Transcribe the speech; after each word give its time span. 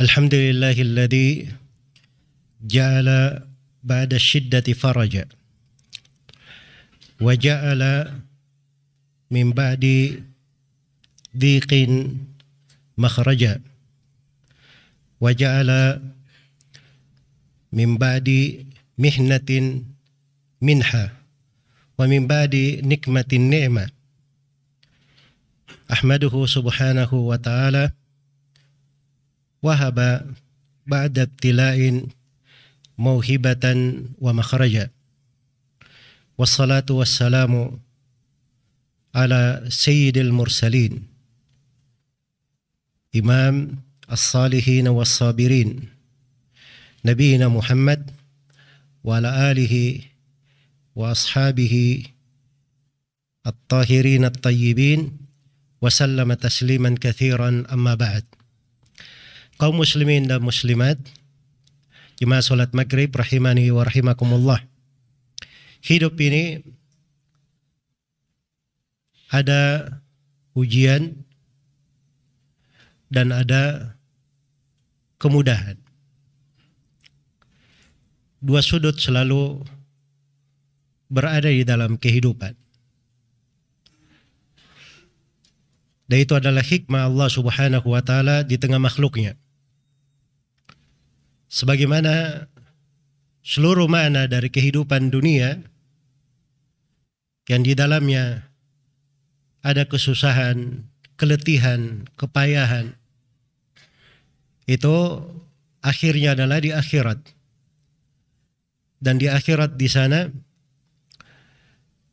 الحمد 0.00 0.34
لله 0.34 0.82
الذي 0.82 1.48
جعل 2.62 3.40
بعد 3.84 4.14
الشدة 4.14 4.72
فرجا 4.72 5.24
وجعل 7.20 8.12
من 9.30 9.52
بعد 9.52 9.84
ضيق 11.36 11.70
مخرجا 12.98 13.60
وجعل 15.20 16.02
من 17.72 17.98
بعد 17.98 18.28
محنة 18.98 19.82
منحة 20.62 21.12
ومن 21.98 22.26
بعد 22.26 22.56
نكمة 22.84 23.24
النعمة 23.32 23.90
أحمده 25.92 26.46
سبحانه 26.46 27.14
وتعالى 27.14 27.90
وهب 29.61 30.27
بعد 30.87 31.19
ابتلاء 31.19 32.05
موهبة 32.97 33.93
ومخرجا 34.17 34.89
والصلاة 36.37 36.85
والسلام 36.89 37.79
على 39.15 39.65
سيد 39.69 40.17
المرسلين 40.17 41.07
إمام 43.15 43.77
الصالحين 44.11 44.87
والصابرين 44.87 45.89
نبينا 47.05 47.47
محمد 47.47 48.11
وعلى 49.03 49.51
آله 49.51 50.01
وأصحابه 50.95 52.03
الطاهرين 53.47 54.25
الطيبين 54.25 55.17
وسلم 55.81 56.33
تسليما 56.33 56.95
كثيرا 57.01 57.63
أما 57.73 57.95
بعد. 57.95 58.25
Kaum 59.61 59.77
muslimin 59.77 60.25
dan 60.25 60.41
muslimat 60.41 60.97
jemaah 62.17 62.41
salat 62.41 62.73
maghrib 62.73 63.13
rahimani 63.13 63.69
wa 63.69 63.85
rahimakumullah. 63.85 64.57
Hidup 65.85 66.17
ini 66.17 66.65
ada 69.29 69.85
ujian 70.57 71.13
dan 73.13 73.29
ada 73.29 73.93
kemudahan. 75.21 75.77
Dua 78.41 78.65
sudut 78.65 78.97
selalu 78.97 79.61
berada 81.05 81.53
di 81.53 81.61
dalam 81.61 82.01
kehidupan. 82.01 82.57
Dan 86.09 86.17
itu 86.17 86.33
adalah 86.33 86.65
hikmah 86.65 87.13
Allah 87.13 87.29
subhanahu 87.29 87.93
wa 87.93 88.01
ta'ala 88.01 88.41
di 88.41 88.57
tengah 88.57 88.81
makhluknya 88.81 89.37
sebagaimana 91.51 92.47
seluruh 93.43 93.91
makna 93.91 94.31
dari 94.31 94.47
kehidupan 94.47 95.11
dunia 95.11 95.59
yang 97.51 97.67
di 97.67 97.75
dalamnya 97.75 98.47
ada 99.59 99.83
kesusahan, 99.83 100.87
keletihan, 101.19 102.07
kepayahan 102.15 102.95
itu 104.63 104.95
akhirnya 105.83 106.39
adalah 106.39 106.63
di 106.63 106.71
akhirat. 106.71 107.19
Dan 109.01 109.17
di 109.17 109.27
akhirat 109.27 109.75
di 109.75 109.89
sana 109.89 110.29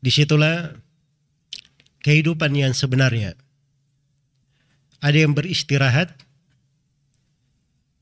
di 0.01 0.09
situlah 0.09 0.73
kehidupan 2.01 2.51
yang 2.57 2.73
sebenarnya. 2.73 3.37
Ada 4.99 5.23
yang 5.23 5.37
beristirahat 5.37 6.11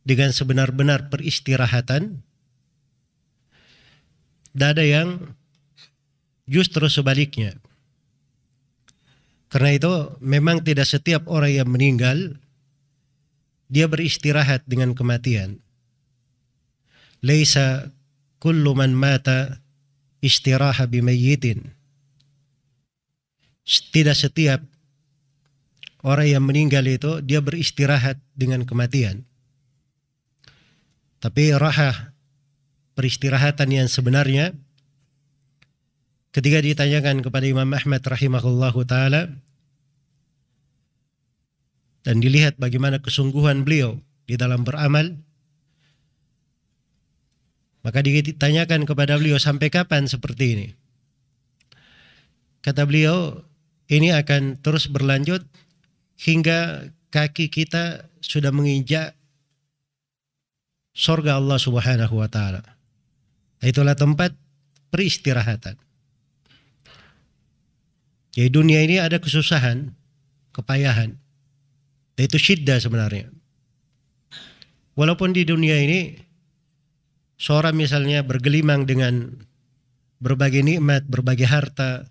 dengan 0.08 0.32
sebenar-benar 0.32 1.12
peristirahatan. 1.12 2.24
Dan 4.56 4.68
ada 4.72 4.82
yang 4.88 5.36
justru 6.48 6.88
sebaliknya. 6.88 7.60
Karena 9.52 9.76
itu 9.76 9.94
memang 10.24 10.64
tidak 10.64 10.88
setiap 10.88 11.28
orang 11.28 11.52
yang 11.52 11.68
meninggal 11.68 12.40
dia 13.68 13.86
beristirahat 13.92 14.64
dengan 14.64 14.96
kematian. 14.96 15.60
Laisa 17.20 17.92
kullu 18.40 18.72
man 18.74 18.96
mata 18.96 19.60
istiraha 20.24 20.88
bimayyitin. 20.88 21.76
Tidak 23.68 24.16
setiap 24.16 24.64
orang 26.08 26.28
yang 26.32 26.44
meninggal 26.48 26.88
itu 26.88 27.20
dia 27.20 27.44
beristirahat 27.44 28.16
dengan 28.32 28.64
kematian. 28.64 29.28
Tapi 31.18 31.50
raha 31.58 32.14
peristirahatan 32.94 33.74
yang 33.74 33.90
sebenarnya 33.90 34.54
ketika 36.30 36.62
ditanyakan 36.62 37.26
kepada 37.26 37.46
Imam 37.50 37.70
Ahmad 37.74 38.06
rahimahullahu 38.06 38.86
taala 38.86 39.34
dan 42.06 42.22
dilihat 42.22 42.62
bagaimana 42.62 43.02
kesungguhan 43.02 43.66
beliau 43.66 43.98
di 44.30 44.38
dalam 44.38 44.62
beramal 44.62 45.18
maka 47.82 48.04
ditanyakan 48.04 48.86
kepada 48.86 49.18
beliau 49.18 49.40
sampai 49.40 49.72
kapan 49.72 50.06
seperti 50.06 50.46
ini? 50.54 50.68
Kata 52.62 52.84
beliau 52.84 53.48
ini 53.88 54.12
akan 54.12 54.60
terus 54.60 54.92
berlanjut 54.92 55.42
hingga 56.20 56.92
kaki 57.16 57.48
kita 57.48 58.12
sudah 58.20 58.52
menginjak 58.52 59.17
sorga 60.98 61.38
Allah 61.38 61.62
Subhanahu 61.62 62.18
wa 62.18 62.26
taala. 62.26 62.66
Itulah 63.62 63.94
tempat 63.94 64.34
peristirahatan. 64.90 65.78
Jadi 68.34 68.50
dunia 68.50 68.82
ini 68.82 68.98
ada 68.98 69.22
kesusahan, 69.22 69.94
kepayahan. 70.54 71.14
Itu 72.18 72.42
syiddah 72.42 72.82
sebenarnya. 72.82 73.30
Walaupun 74.98 75.38
di 75.38 75.46
dunia 75.46 75.78
ini 75.78 76.18
seorang 77.38 77.78
misalnya 77.78 78.26
bergelimang 78.26 78.90
dengan 78.90 79.46
berbagai 80.18 80.66
nikmat, 80.66 81.06
berbagai 81.06 81.46
harta, 81.46 82.10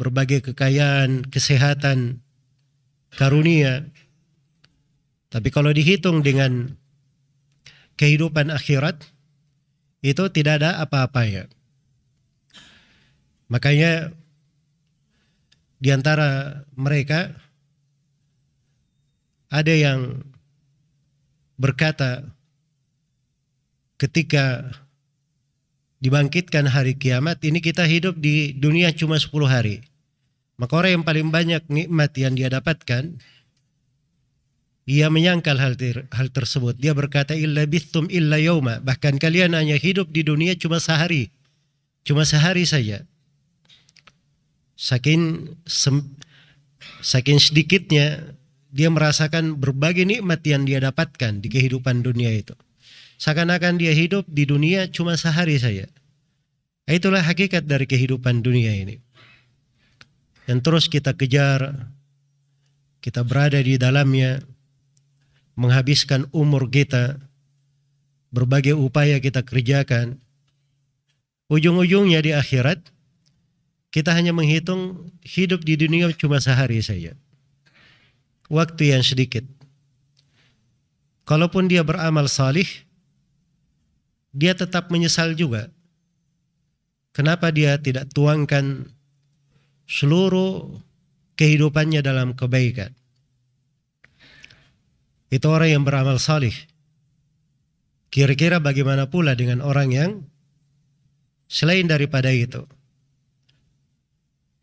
berbagai 0.00 0.52
kekayaan, 0.52 1.28
kesehatan, 1.28 2.24
karunia. 3.12 3.92
Tapi 5.28 5.48
kalau 5.52 5.72
dihitung 5.72 6.24
dengan 6.24 6.80
kehidupan 7.94 8.50
akhirat 8.50 9.06
itu 10.04 10.24
tidak 10.28 10.60
ada 10.60 10.84
apa-apanya. 10.84 11.48
Makanya 13.48 14.12
di 15.80 15.88
antara 15.92 16.62
mereka 16.74 17.32
ada 19.52 19.72
yang 19.72 20.24
berkata 21.54 22.26
ketika 24.00 24.74
dibangkitkan 26.02 26.68
hari 26.68 26.98
kiamat 26.98 27.40
ini 27.46 27.64
kita 27.64 27.86
hidup 27.88 28.18
di 28.20 28.52
dunia 28.52 28.92
cuma 28.92 29.16
10 29.16 29.30
hari. 29.48 29.80
Maka 30.60 30.72
orang 30.78 31.00
yang 31.00 31.04
paling 31.06 31.28
banyak 31.32 31.62
nikmat 31.72 32.14
yang 32.14 32.36
dia 32.36 32.52
dapatkan 32.52 33.18
ia 34.84 35.08
menyangkal 35.08 35.56
hal, 35.56 35.80
ter, 35.80 36.04
hal 36.12 36.28
tersebut. 36.28 36.76
Dia 36.76 36.92
berkata, 36.92 37.32
Illa 37.32 37.64
bithum 37.64 38.04
illa 38.12 38.36
yawma. 38.36 38.84
Bahkan 38.84 39.16
kalian 39.16 39.56
hanya 39.56 39.80
hidup 39.80 40.12
di 40.12 40.20
dunia 40.20 40.52
cuma 40.60 40.76
sehari. 40.76 41.32
Cuma 42.04 42.28
sehari 42.28 42.68
saja. 42.68 43.08
Saking, 44.76 45.56
sem, 45.64 46.04
saking 47.00 47.40
sedikitnya, 47.40 48.36
dia 48.68 48.92
merasakan 48.92 49.56
berbagai 49.56 50.04
nikmat 50.04 50.44
yang 50.44 50.68
dia 50.68 50.84
dapatkan 50.84 51.40
di 51.40 51.48
kehidupan 51.48 52.04
dunia 52.04 52.28
itu. 52.36 52.52
Seakan-akan 53.16 53.80
dia 53.80 53.96
hidup 53.96 54.28
di 54.28 54.44
dunia 54.44 54.90
cuma 54.92 55.16
sehari 55.16 55.56
saja. 55.56 55.88
Itulah 56.84 57.24
hakikat 57.24 57.64
dari 57.64 57.88
kehidupan 57.88 58.44
dunia 58.44 58.76
ini. 58.76 59.00
Yang 60.44 60.60
terus 60.60 60.84
kita 60.92 61.16
kejar, 61.16 61.88
kita 63.00 63.24
berada 63.24 63.56
di 63.56 63.80
dalamnya, 63.80 64.44
menghabiskan 65.54 66.26
umur 66.34 66.70
kita, 66.70 67.18
berbagai 68.34 68.74
upaya 68.74 69.18
kita 69.22 69.46
kerjakan, 69.46 70.18
ujung-ujungnya 71.50 72.20
di 72.22 72.34
akhirat 72.34 72.82
kita 73.94 74.10
hanya 74.10 74.34
menghitung 74.34 75.06
hidup 75.22 75.62
di 75.62 75.78
dunia 75.78 76.10
cuma 76.18 76.42
sehari 76.42 76.82
saja. 76.82 77.14
Waktu 78.50 78.90
yang 78.90 79.06
sedikit. 79.06 79.46
Kalaupun 81.22 81.70
dia 81.70 81.86
beramal 81.86 82.26
salih, 82.26 82.66
dia 84.34 84.52
tetap 84.58 84.90
menyesal 84.90 85.38
juga. 85.38 85.70
Kenapa 87.14 87.54
dia 87.54 87.78
tidak 87.78 88.10
tuangkan 88.10 88.90
seluruh 89.86 90.74
kehidupannya 91.38 92.02
dalam 92.02 92.34
kebaikan? 92.34 92.90
Itu 95.32 95.50
orang 95.50 95.80
yang 95.80 95.84
beramal 95.84 96.20
salih. 96.20 96.54
Kira-kira 98.12 98.62
bagaimana 98.62 99.10
pula 99.10 99.34
dengan 99.34 99.58
orang 99.58 99.90
yang 99.90 100.10
selain 101.50 101.90
daripada 101.90 102.30
itu? 102.30 102.62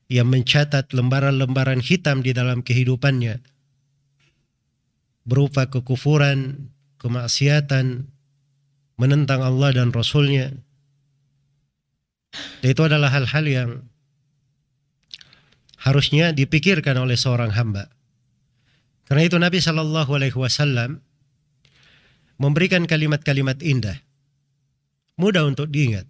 Yang 0.08 0.28
mencatat 0.28 0.86
lembaran-lembaran 0.92 1.84
hitam 1.84 2.24
di 2.24 2.32
dalam 2.32 2.64
kehidupannya. 2.64 3.44
Berupa 5.28 5.68
kekufuran, 5.68 6.72
kemaksiatan, 7.00 8.12
menentang 9.00 9.42
Allah 9.42 9.70
dan 9.76 9.90
Rasulnya. 9.90 10.54
Dan 12.64 12.68
itu 12.72 12.82
adalah 12.86 13.12
hal-hal 13.12 13.46
yang 13.50 13.70
harusnya 15.82 16.32
dipikirkan 16.32 16.96
oleh 16.96 17.18
seorang 17.18 17.52
hamba. 17.52 17.90
Karena 19.12 19.28
itu 19.28 19.36
Nabi 19.36 19.60
Shallallahu 19.60 20.08
Alaihi 20.16 20.40
Wasallam 20.40 21.04
memberikan 22.40 22.88
kalimat-kalimat 22.88 23.60
indah, 23.60 24.00
mudah 25.20 25.44
untuk 25.44 25.68
diingat. 25.68 26.08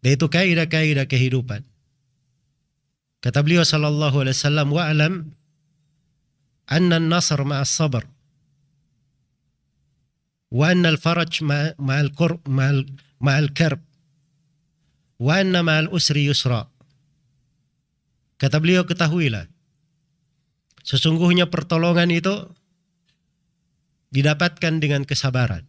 Dan 0.00 0.16
itu 0.16 0.32
kaidah-kaidah 0.32 1.04
kehidupan. 1.04 1.60
Kata 3.20 3.44
beliau 3.44 3.68
Shallallahu 3.68 4.24
Alaihi 4.24 4.32
Wasallam, 4.32 4.68
wa'alam 4.72 5.14
anna 6.72 6.96
nasr 7.04 7.44
ma'as 7.44 7.68
sabr 7.68 8.08
wa 10.56 10.72
anna 10.72 10.88
al-faraj 10.88 11.44
ma'al 11.44 11.76
ma'al 12.48 12.80
ma'al 13.20 13.52
karb 13.52 13.84
wa 15.20 15.36
anna 15.36 15.60
ma'al 15.60 15.92
usri 15.92 16.32
yusra. 16.32 16.64
Kata 18.40 18.56
beliau 18.56 18.88
ketahuilah 18.88 19.52
Sesungguhnya 20.86 21.50
pertolongan 21.50 22.14
itu 22.14 22.46
didapatkan 24.14 24.78
dengan 24.78 25.02
kesabaran. 25.02 25.66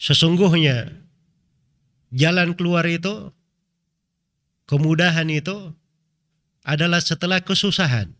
Sesungguhnya 0.00 1.04
jalan 2.08 2.56
keluar 2.56 2.88
itu, 2.88 3.36
kemudahan 4.64 5.28
itu 5.28 5.76
adalah 6.64 7.04
setelah 7.04 7.44
kesusahan. 7.44 8.16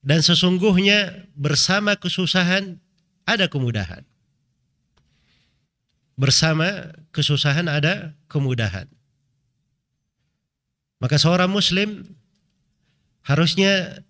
Dan 0.00 0.22
sesungguhnya 0.22 1.26
bersama 1.34 1.98
kesusahan 1.98 2.78
ada 3.26 3.50
kemudahan. 3.50 4.06
Bersama 6.14 6.94
kesusahan 7.10 7.66
ada 7.66 8.14
kemudahan. 8.30 8.99
Maka 11.00 11.16
seorang 11.16 11.48
muslim 11.48 12.04
harusnya 13.24 14.04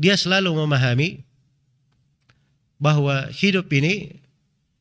dia 0.00 0.16
selalu 0.16 0.52
memahami 0.56 1.24
bahwa 2.80 3.28
hidup 3.32 3.68
ini 3.72 4.20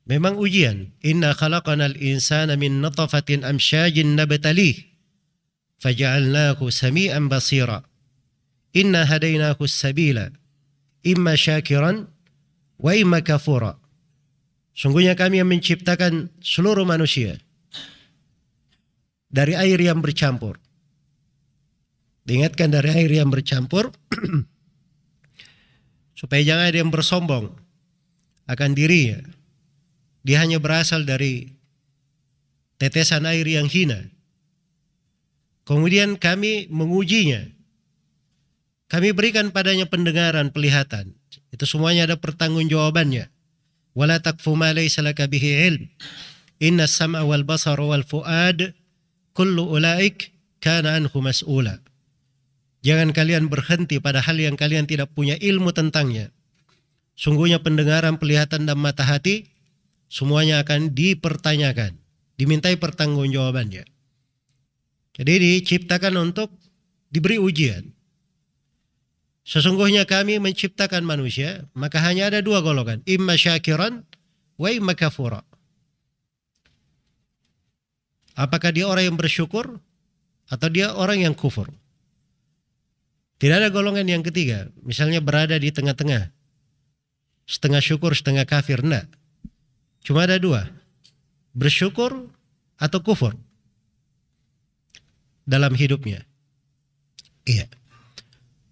memang 0.07 0.39
ujian. 0.39 0.95
Inna 1.03 1.35
khalaqanal 1.35 1.99
insana 1.99 2.55
min 2.55 2.79
natafatin 2.79 3.43
amsyajin 3.43 4.15
nabtalih 4.15 4.75
faja'alnahu 5.83 6.71
sami'an 6.71 7.27
basira. 7.27 7.83
Inna 8.75 9.07
hadainahu 9.07 9.63
sabila 9.67 10.31
imma 11.05 11.37
syakiran 11.37 12.09
wa 12.81 12.91
imma 12.91 13.23
kafura. 13.23 13.79
Sungguhnya 14.75 15.15
kami 15.15 15.39
yang 15.39 15.47
menciptakan 15.47 16.35
seluruh 16.43 16.83
manusia 16.83 17.39
dari 19.31 19.55
air 19.55 19.79
yang 19.79 20.03
bercampur. 20.03 20.59
Diingatkan 22.25 22.73
dari 22.73 22.89
air 22.89 23.11
yang 23.13 23.29
bercampur 23.29 23.93
supaya 26.19 26.41
jangan 26.41 26.65
ada 26.73 26.77
yang 26.81 26.89
bersombong 26.89 27.53
akan 28.49 28.71
dirinya. 28.73 29.21
Dia 30.25 30.41
hanya 30.41 30.57
berasal 30.57 31.05
dari 31.05 31.53
tetesan 32.81 33.29
air 33.29 33.45
yang 33.45 33.69
hina. 33.69 34.09
Kemudian 35.65 36.17
kami 36.17 36.65
mengujinya. 36.69 37.45
Kami 38.85 39.13
berikan 39.17 39.49
padanya 39.49 39.89
pendengaran, 39.89 40.53
pelihatan. 40.53 41.17
Itu 41.49 41.65
semuanya 41.65 42.05
ada 42.05 42.17
pertanggungjawabannya. 42.17 43.29
Wala 43.97 44.21
takfu 44.21 44.53
ma 44.53 44.73
laysa 44.73 45.01
bihi 45.01 45.49
ilm. 45.69 45.83
Inna 46.61 46.85
sam'a 46.85 47.25
wal 47.25 47.43
basar 47.43 47.81
wal 47.81 48.05
fuad 48.05 48.77
kullu 49.33 49.73
ulaik 49.73 50.31
kana 50.61 51.01
anhu 51.01 51.17
mas'ula. 51.19 51.81
Jangan 52.85 53.17
kalian 53.17 53.49
berhenti 53.49 53.97
pada 53.97 54.21
hal 54.21 54.37
yang 54.37 54.53
kalian 54.53 54.85
tidak 54.85 55.09
punya 55.17 55.33
ilmu 55.41 55.73
tentangnya. 55.73 56.29
Sungguhnya 57.17 57.57
pendengaran, 57.65 58.21
pelihatan, 58.21 58.69
dan 58.69 58.77
mata 58.77 59.01
hati 59.01 59.49
semuanya 60.05 60.61
akan 60.61 60.93
dipertanyakan, 60.93 61.97
dimintai 62.37 62.77
pertanggungjawabannya. 62.77 63.89
Jadi 65.17 65.33
diciptakan 65.33 66.13
untuk 66.29 66.53
diberi 67.09 67.41
ujian. 67.41 67.89
Sesungguhnya 69.45 70.05
kami 70.05 70.37
menciptakan 70.37 71.01
manusia, 71.01 71.65
maka 71.73 72.05
hanya 72.05 72.29
ada 72.29 72.45
dua 72.45 72.61
golongan, 72.61 73.01
imma 73.09 73.33
syakiran 73.33 74.05
wa 74.61 74.69
imma 74.69 74.93
kafura. 74.93 75.41
Apakah 78.37 78.69
dia 78.75 78.85
orang 78.85 79.09
yang 79.09 79.17
bersyukur 79.17 79.81
atau 80.51 80.67
dia 80.69 80.93
orang 80.93 81.23
yang 81.25 81.33
kufur? 81.33 81.71
Tidak 83.45 83.61
ada 83.61 83.69
golongan 83.69 84.09
yang 84.09 84.25
ketiga, 84.25 84.73
misalnya 84.81 85.21
berada 85.21 85.53
di 85.61 85.69
tengah-tengah. 85.69 86.33
Setengah 87.45 87.77
syukur, 87.77 88.17
setengah 88.17 88.41
kafir, 88.41 88.81
enggak. 88.81 89.05
Cuma 90.01 90.25
ada 90.25 90.41
dua, 90.41 90.65
bersyukur 91.53 92.25
atau 92.81 93.05
kufur 93.05 93.37
dalam 95.45 95.77
hidupnya. 95.77 96.25
Iya. 97.45 97.69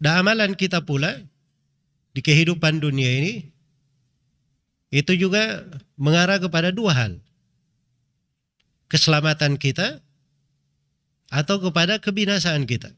Dan 0.02 0.26
amalan 0.26 0.58
kita 0.58 0.82
pula 0.82 1.22
di 2.18 2.26
kehidupan 2.26 2.82
dunia 2.82 3.14
ini 3.14 3.54
itu 4.90 5.14
juga 5.14 5.70
mengarah 6.02 6.42
kepada 6.42 6.74
dua 6.74 6.98
hal. 6.98 7.22
Keselamatan 8.90 9.62
kita 9.62 10.02
atau 11.30 11.62
kepada 11.62 12.02
kebinasaan 12.02 12.66
kita. 12.66 12.90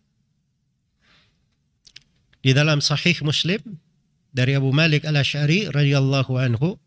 Di 2.45 2.53
dalam 2.53 2.77
Sahih 2.77 3.17
Muslim 3.25 3.81
dari 4.29 4.53
Abu 4.53 4.69
Malik 4.69 5.01
Al 5.09 5.17
Ashari 5.17 5.65
radhiyallahu 5.65 6.37
anhu, 6.37 6.77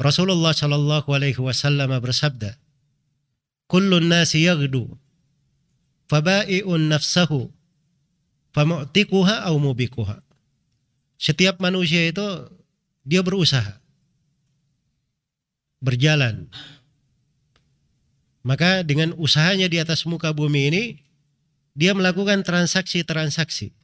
Rasulullah 0.00 0.56
shallallahu 0.56 1.04
alaihi 1.12 1.36
wasallam 1.36 1.92
bersabda, 2.00 2.56
"Kullu 3.68 4.00
nasi 4.00 4.48
yaghdu, 4.48 4.88
faba'i'un 6.08 6.88
nafsahu, 6.88 7.52
famu'tikuha 8.56 9.44
au 9.52 9.60
mubikuha." 9.60 10.24
Setiap 11.20 11.60
manusia 11.60 12.08
itu 12.08 12.48
dia 13.04 13.20
berusaha 13.20 13.76
berjalan. 15.84 16.48
Maka 18.40 18.80
dengan 18.80 19.12
usahanya 19.20 19.68
di 19.68 19.76
atas 19.76 20.08
muka 20.08 20.32
bumi 20.32 20.72
ini 20.72 20.84
dia 21.76 21.92
melakukan 21.92 22.40
transaksi-transaksi. 22.40 23.76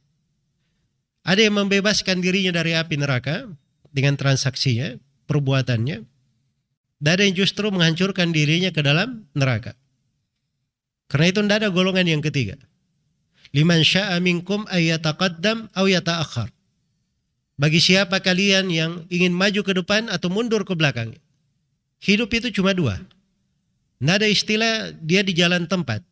Ada 1.27 1.51
yang 1.51 1.59
membebaskan 1.59 2.23
dirinya 2.23 2.55
dari 2.55 2.71
api 2.71 2.95
neraka 2.95 3.51
dengan 3.91 4.15
transaksinya, 4.15 4.95
perbuatannya. 5.27 6.07
Dan 6.97 7.09
ada 7.13 7.23
yang 7.27 7.35
justru 7.35 7.67
menghancurkan 7.67 8.31
dirinya 8.31 8.71
ke 8.71 8.79
dalam 8.79 9.27
neraka. 9.35 9.75
Karena 11.11 11.27
itu 11.29 11.39
tidak 11.43 11.57
ada 11.61 11.69
golongan 11.69 12.07
yang 12.07 12.23
ketiga. 12.23 12.55
Liman 13.51 13.83
sya'a 13.83 14.17
minkum 14.23 14.63
ayyataqaddam 14.71 15.71
aw 15.75 15.85
yata'akhir. 15.85 16.49
Bagi 17.57 17.79
siapa 17.81 18.23
kalian 18.23 18.69
yang 18.69 18.91
ingin 19.09 19.33
maju 19.33 19.61
ke 19.65 19.73
depan 19.75 20.07
atau 20.13 20.29
mundur 20.29 20.61
ke 20.63 20.77
belakang. 20.77 21.15
Hidup 21.97 22.29
itu 22.33 22.53
cuma 22.53 22.71
dua. 22.71 23.01
Tidak 23.97 24.13
ada 24.13 24.27
istilah 24.29 24.93
dia 25.01 25.25
di 25.25 25.33
jalan 25.33 25.65
tempat. 25.65 26.05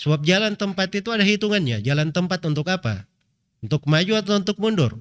Sebab 0.00 0.24
jalan 0.24 0.56
tempat 0.56 0.88
itu 0.96 1.12
ada 1.12 1.20
hitungannya. 1.20 1.84
Jalan 1.84 2.08
tempat 2.16 2.40
untuk 2.48 2.64
apa? 2.72 3.04
Untuk 3.60 3.84
maju 3.84 4.12
atau 4.16 4.40
untuk 4.40 4.56
mundur? 4.56 4.92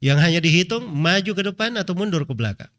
Yang 0.00 0.18
hanya 0.24 0.40
dihitung 0.40 0.84
maju 0.88 1.32
ke 1.32 1.42
depan 1.44 1.76
atau 1.76 1.92
mundur 1.92 2.24
ke 2.24 2.32
belakang. 2.32 2.72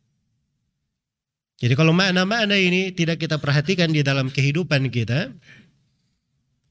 Jadi 1.57 1.74
kalau 1.74 1.89
makna-makna 1.89 2.53
ini 2.53 2.93
tidak 2.93 3.17
kita 3.17 3.41
perhatikan 3.41 3.89
di 3.89 4.05
dalam 4.05 4.29
kehidupan 4.29 4.93
kita, 4.93 5.33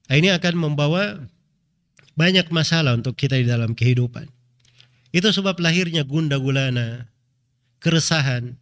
ini 0.06 0.30
akan 0.30 0.54
membawa 0.54 1.26
banyak 2.14 2.46
masalah 2.54 2.94
untuk 2.94 3.18
kita 3.18 3.34
di 3.34 3.46
dalam 3.50 3.74
kehidupan. 3.74 4.30
Itu 5.10 5.34
sebab 5.34 5.58
lahirnya 5.58 6.06
gunda 6.06 6.38
gulana, 6.38 7.10
keresahan, 7.82 8.54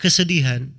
kesedihan. 0.00 0.72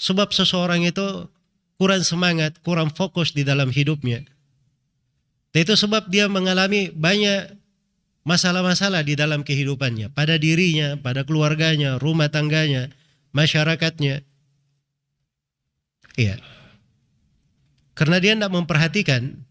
Sebab 0.00 0.32
seseorang 0.32 0.88
itu 0.88 1.28
kurang 1.76 2.00
semangat, 2.00 2.56
kurang 2.64 2.88
fokus 2.88 3.36
di 3.36 3.44
dalam 3.44 3.68
hidupnya 3.68 4.24
Itu 5.56 5.74
sebab 5.74 6.12
dia 6.12 6.28
mengalami 6.28 6.92
banyak 6.92 7.56
masalah-masalah 8.28 9.00
di 9.00 9.16
dalam 9.16 9.40
kehidupannya, 9.40 10.12
pada 10.12 10.36
dirinya, 10.36 11.00
pada 11.00 11.24
keluarganya, 11.24 11.96
rumah 11.96 12.28
tangganya, 12.28 12.92
masyarakatnya. 13.32 14.20
Iya. 16.20 16.36
Karena 17.96 18.16
dia 18.20 18.36
tidak 18.36 18.52
memperhatikan 18.52 19.48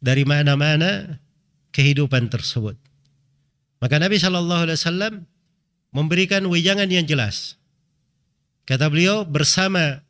dari 0.00 0.24
mana-mana 0.24 1.20
kehidupan 1.76 2.32
tersebut. 2.32 2.80
Maka 3.76 4.00
Nabi 4.00 4.16
Shallallahu 4.16 4.62
Alaihi 4.64 4.78
Wasallam 4.80 5.14
memberikan 5.92 6.48
wejangan 6.48 6.88
yang 6.88 7.04
jelas. 7.04 7.60
Kata 8.64 8.88
beliau 8.88 9.28
bersama 9.28 10.00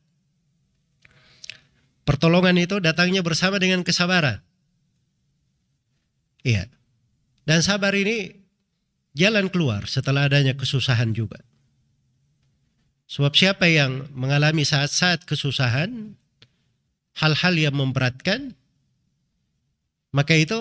pertolongan 2.06 2.56
itu 2.62 2.78
datangnya 2.78 3.26
bersama 3.26 3.58
dengan 3.58 3.82
kesabaran. 3.82 4.45
Iya. 6.46 6.70
Dan 7.42 7.66
sabar 7.66 7.90
ini 7.98 8.30
jalan 9.18 9.50
keluar 9.50 9.90
setelah 9.90 10.30
adanya 10.30 10.54
kesusahan 10.54 11.10
juga. 11.10 11.42
Sebab 13.10 13.34
siapa 13.34 13.66
yang 13.66 14.06
mengalami 14.14 14.62
saat-saat 14.62 15.26
kesusahan, 15.26 16.14
hal-hal 17.18 17.54
yang 17.54 17.74
memberatkan, 17.74 18.54
maka 20.14 20.34
itu 20.38 20.58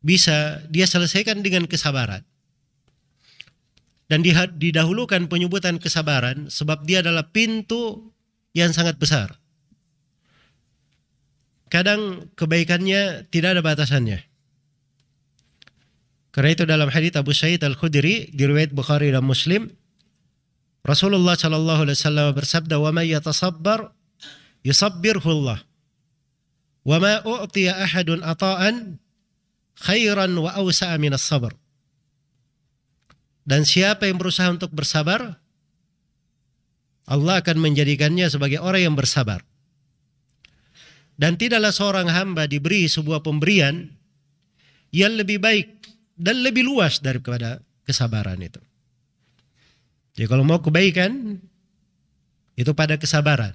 bisa 0.00 0.64
dia 0.72 0.88
selesaikan 0.88 1.44
dengan 1.44 1.68
kesabaran. 1.68 2.24
Dan 4.06 4.22
didahulukan 4.22 5.26
penyebutan 5.26 5.82
kesabaran 5.82 6.46
sebab 6.46 6.86
dia 6.86 7.02
adalah 7.02 7.26
pintu 7.34 8.14
yang 8.54 8.70
sangat 8.70 9.02
besar. 9.02 9.34
Kadang 11.66 12.30
kebaikannya 12.38 13.26
tidak 13.34 13.58
ada 13.58 13.62
batasannya. 13.66 14.35
Karena 16.36 16.52
itu 16.52 16.68
dalam 16.68 16.92
hadis 16.92 17.16
Abu 17.16 17.32
Sa'id 17.32 17.64
Al-Khudri 17.64 18.28
di 18.28 18.42
riwayat 18.44 18.76
Bukhari 18.76 19.08
dan 19.08 19.24
Muslim 19.24 19.72
Rasulullah 20.84 21.34
Shallallahu 21.34 21.88
alaihi 21.88 21.96
wasallam 21.96 22.26
bersabda 22.36 22.76
wa 22.76 22.92
may 22.92 23.10
yatasabbar 23.10 23.90
yusabbirhu 24.62 25.26
Allah. 25.42 25.64
Wa 26.86 27.00
ma 27.00 27.24
u'tiya 27.24 27.74
ahadun 27.82 28.20
ata'an 28.22 29.00
khairan 29.80 30.36
wa 30.36 30.52
awsa'a 30.54 30.94
min 31.00 31.16
as-sabr 31.16 31.56
dan 33.46 33.62
siapa 33.62 34.10
yang 34.10 34.18
berusaha 34.18 34.50
untuk 34.50 34.74
bersabar 34.74 35.38
Allah 37.06 37.38
akan 37.38 37.62
menjadikannya 37.62 38.26
sebagai 38.26 38.58
orang 38.58 38.90
yang 38.90 38.96
bersabar. 38.98 39.46
Dan 41.14 41.38
tidaklah 41.38 41.70
seorang 41.70 42.10
hamba 42.10 42.50
diberi 42.50 42.90
sebuah 42.90 43.22
pemberian 43.22 43.94
yang 44.90 45.14
lebih 45.14 45.38
baik 45.38 45.75
dan 46.16 46.40
lebih 46.40 46.64
luas 46.64 46.98
daripada 47.04 47.60
kesabaran 47.84 48.40
itu. 48.40 48.58
Jadi 50.16 50.26
kalau 50.26 50.42
mau 50.48 50.64
kebaikan 50.64 51.36
itu 52.56 52.72
pada 52.72 52.96
kesabaran. 52.96 53.52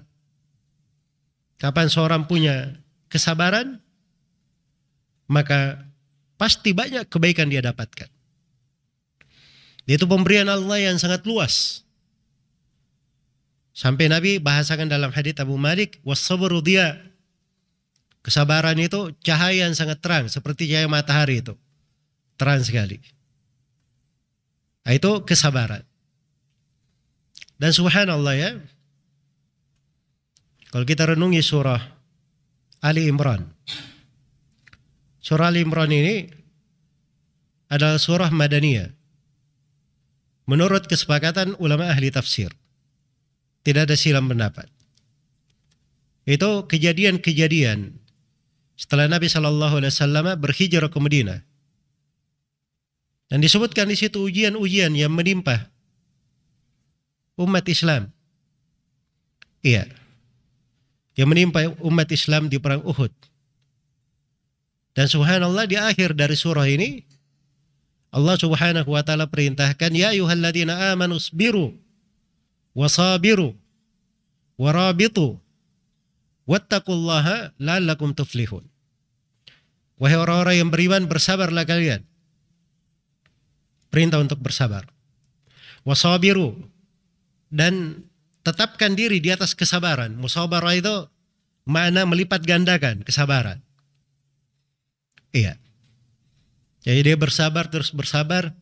Kapan 1.57 1.89
seorang 1.89 2.25
punya 2.29 2.77
kesabaran 3.09 3.81
maka 5.25 5.89
pasti 6.37 6.73
banyak 6.73 7.09
kebaikan 7.09 7.49
dia 7.49 7.65
dapatkan. 7.65 8.09
Itu 9.89 10.05
pemberian 10.05 10.45
Allah 10.45 10.93
yang 10.93 11.01
sangat 11.01 11.25
luas. 11.25 11.81
Sampai 13.73 14.05
Nabi 14.05 14.37
bahasakan 14.37 14.85
dalam 14.85 15.09
hadis 15.09 15.33
Abu 15.41 15.57
Malik, 15.57 15.97
wasabru 16.05 16.61
dia. 16.61 17.01
Kesabaran 18.21 18.77
itu 18.77 19.17
cahaya 19.25 19.65
yang 19.65 19.73
sangat 19.73 19.97
terang 19.97 20.29
seperti 20.29 20.69
cahaya 20.69 20.85
matahari 20.85 21.41
itu 21.41 21.57
terang 22.41 22.65
sekali. 22.65 22.97
Nah, 24.81 24.97
itu 24.97 25.21
kesabaran. 25.21 25.85
Dan 27.61 27.69
subhanallah 27.69 28.33
ya, 28.33 28.57
kalau 30.73 30.81
kita 30.81 31.13
renungi 31.13 31.45
surah 31.45 31.77
Ali 32.81 33.05
Imran. 33.05 33.45
Surah 35.21 35.53
Ali 35.53 35.61
Imran 35.61 35.93
ini 35.93 36.25
adalah 37.69 38.01
surah 38.01 38.33
Madaniyah. 38.33 38.89
Menurut 40.49 40.89
kesepakatan 40.89 41.53
ulama 41.61 41.85
ahli 41.93 42.09
tafsir. 42.09 42.49
Tidak 43.61 43.85
ada 43.85 43.93
silam 43.93 44.25
pendapat. 44.25 44.65
Itu 46.25 46.65
kejadian-kejadian 46.65 48.01
setelah 48.73 49.05
Nabi 49.05 49.29
Shallallahu 49.29 49.77
Alaihi 49.77 49.93
Wasallam 49.93 50.25
berhijrah 50.41 50.89
ke 50.89 50.97
Madinah 50.97 51.50
dan 53.31 53.39
disebutkan 53.39 53.87
di 53.87 53.95
situ 53.95 54.27
ujian-ujian 54.27 54.91
yang 54.91 55.15
menimpa 55.15 55.71
umat 57.39 57.63
Islam. 57.71 58.11
Iya. 59.63 59.87
Yang 61.15 61.27
menimpa 61.31 61.71
umat 61.79 62.11
Islam 62.11 62.51
di 62.51 62.59
perang 62.59 62.83
Uhud. 62.83 63.15
Dan 64.91 65.07
subhanallah 65.07 65.63
di 65.63 65.79
akhir 65.79 66.11
dari 66.19 66.35
surah 66.35 66.67
ini 66.67 67.07
Allah 68.11 68.35
Subhanahu 68.35 68.91
wa 68.91 68.99
taala 68.99 69.31
perintahkan 69.31 69.95
ya 69.95 70.11
ayyuhalladzina 70.11 70.91
amanu 70.91 71.15
sabiru 71.15 71.71
wasabiru 72.75 73.55
warabitu 74.59 75.39
wattaqullaha 76.43 77.55
la'allakum 77.55 78.11
tuflihun. 78.11 78.67
Wahai 79.95 80.19
orang-orang 80.19 80.67
yang 80.67 80.67
beriman 80.67 81.07
bersabarlah 81.07 81.63
kalian 81.63 82.10
Perintah 83.91 84.23
untuk 84.23 84.39
bersabar. 84.39 84.87
Wasabiru. 85.83 86.55
Dan 87.51 88.07
tetapkan 88.41 88.95
diri 88.95 89.19
di 89.19 89.29
atas 89.29 89.53
kesabaran. 89.53 90.15
Musabarah 90.15 90.73
itu 90.73 90.95
mana 91.67 92.07
melipat 92.07 92.41
gandakan 92.41 93.03
kesabaran. 93.03 93.61
Iya. 95.35 95.59
Jadi 96.81 96.99
dia 97.05 97.17
bersabar 97.19 97.69
terus 97.69 97.93
bersabar. 97.93 98.57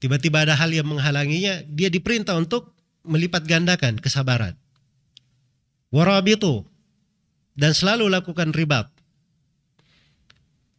Tiba-tiba 0.00 0.42
ada 0.42 0.58
hal 0.58 0.72
yang 0.74 0.88
menghalanginya, 0.88 1.62
dia 1.68 1.86
diperintah 1.86 2.34
untuk 2.34 2.74
melipat 3.06 3.46
gandakan 3.46 4.02
kesabaran. 4.02 4.58
Warabitu 5.92 6.66
dan 7.54 7.76
selalu 7.76 8.08
lakukan 8.08 8.50
ribat. 8.56 8.88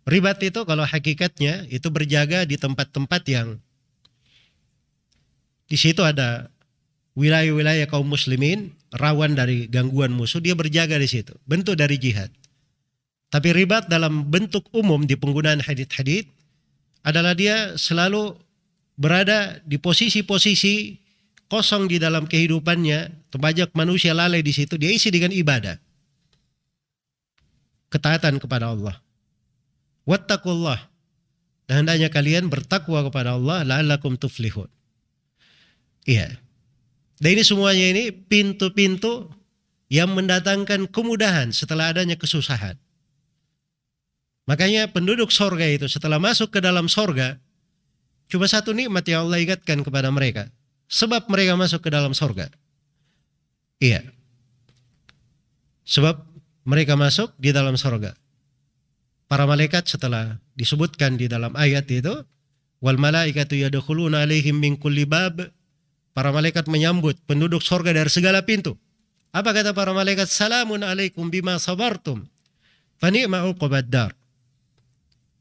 Ribat 0.03 0.43
itu 0.43 0.67
kalau 0.67 0.83
hakikatnya 0.83 1.67
itu 1.71 1.87
berjaga 1.87 2.43
di 2.43 2.59
tempat-tempat 2.59 3.23
yang 3.31 3.55
di 5.71 5.79
situ 5.79 6.03
ada 6.03 6.51
wilayah-wilayah 7.15 7.87
kaum 7.87 8.05
muslimin 8.05 8.75
rawan 8.93 9.33
dari 9.33 9.65
gangguan 9.69 10.13
musuh, 10.13 10.43
dia 10.43 10.53
berjaga 10.53 10.99
di 11.01 11.09
situ. 11.09 11.33
Bentuk 11.47 11.79
dari 11.79 11.97
jihad. 11.97 12.29
Tapi 13.33 13.49
ribat 13.49 13.89
dalam 13.89 14.29
bentuk 14.29 14.69
umum 14.69 15.01
di 15.09 15.17
penggunaan 15.17 15.63
hadit-hadit 15.65 16.29
adalah 17.01 17.33
dia 17.33 17.73
selalu 17.79 18.37
berada 18.93 19.57
di 19.65 19.81
posisi-posisi 19.81 21.01
kosong 21.49 21.89
di 21.89 21.97
dalam 21.97 22.29
kehidupannya, 22.29 23.29
banyak 23.33 23.73
manusia 23.73 24.13
lalai 24.13 24.45
di 24.45 24.53
situ, 24.53 24.77
dia 24.77 24.93
isi 24.93 25.09
dengan 25.09 25.33
ibadah. 25.33 25.81
Ketaatan 27.89 28.37
kepada 28.37 28.73
Allah. 28.73 29.02
Wattaqullah. 30.03 30.91
Dan 31.63 31.87
hendaknya 31.87 32.11
kalian 32.11 32.51
bertakwa 32.51 33.07
kepada 33.07 33.39
Allah 33.39 33.63
la'allakum 33.63 34.19
tuflihun. 34.19 34.67
Iya. 36.03 36.35
Dan 37.23 37.29
ini 37.39 37.43
semuanya 37.47 37.85
ini 37.95 38.03
pintu-pintu 38.11 39.31
yang 39.87 40.11
mendatangkan 40.11 40.91
kemudahan 40.91 41.55
setelah 41.55 41.95
adanya 41.95 42.19
kesusahan. 42.19 42.75
Makanya 44.43 44.91
penduduk 44.91 45.31
sorga 45.31 45.63
itu 45.63 45.87
setelah 45.87 46.19
masuk 46.19 46.51
ke 46.51 46.59
dalam 46.59 46.91
sorga, 46.91 47.39
cuma 48.27 48.43
satu 48.43 48.75
nikmat 48.75 49.07
yang 49.07 49.23
Allah 49.23 49.39
ingatkan 49.39 49.79
kepada 49.87 50.11
mereka. 50.11 50.51
Sebab 50.91 51.31
mereka 51.31 51.55
masuk 51.55 51.79
ke 51.79 51.89
dalam 51.95 52.11
sorga. 52.11 52.51
Iya. 53.79 54.03
Sebab 55.87 56.27
mereka 56.67 56.99
masuk 56.99 57.31
di 57.39 57.55
dalam 57.55 57.79
sorga 57.79 58.19
para 59.27 59.47
malaikat 59.49 59.87
setelah 59.87 60.37
disebutkan 60.53 61.17
di 61.17 61.31
dalam 61.31 61.53
ayat 61.57 61.89
itu 61.89 62.13
wal 62.83 62.99
malaikatu 62.99 63.55
yadkhuluna 63.55 64.27
alaihim 64.27 64.59
min 64.59 64.75
kulli 64.75 65.07
bab 65.07 65.39
para 66.13 66.29
malaikat 66.29 66.69
menyambut 66.69 67.17
penduduk 67.25 67.63
sorga 67.63 67.95
dari 67.95 68.11
segala 68.11 68.45
pintu. 68.45 68.77
Apa 69.33 69.49
kata 69.49 69.73
para 69.73 69.91
malaikat? 69.95 70.29
Salamun 70.29 70.85
alaikum 70.85 71.33
bima 71.33 71.57
sabartum 71.57 72.21
fani'ma 73.01 73.49
uqbaddar 73.49 74.13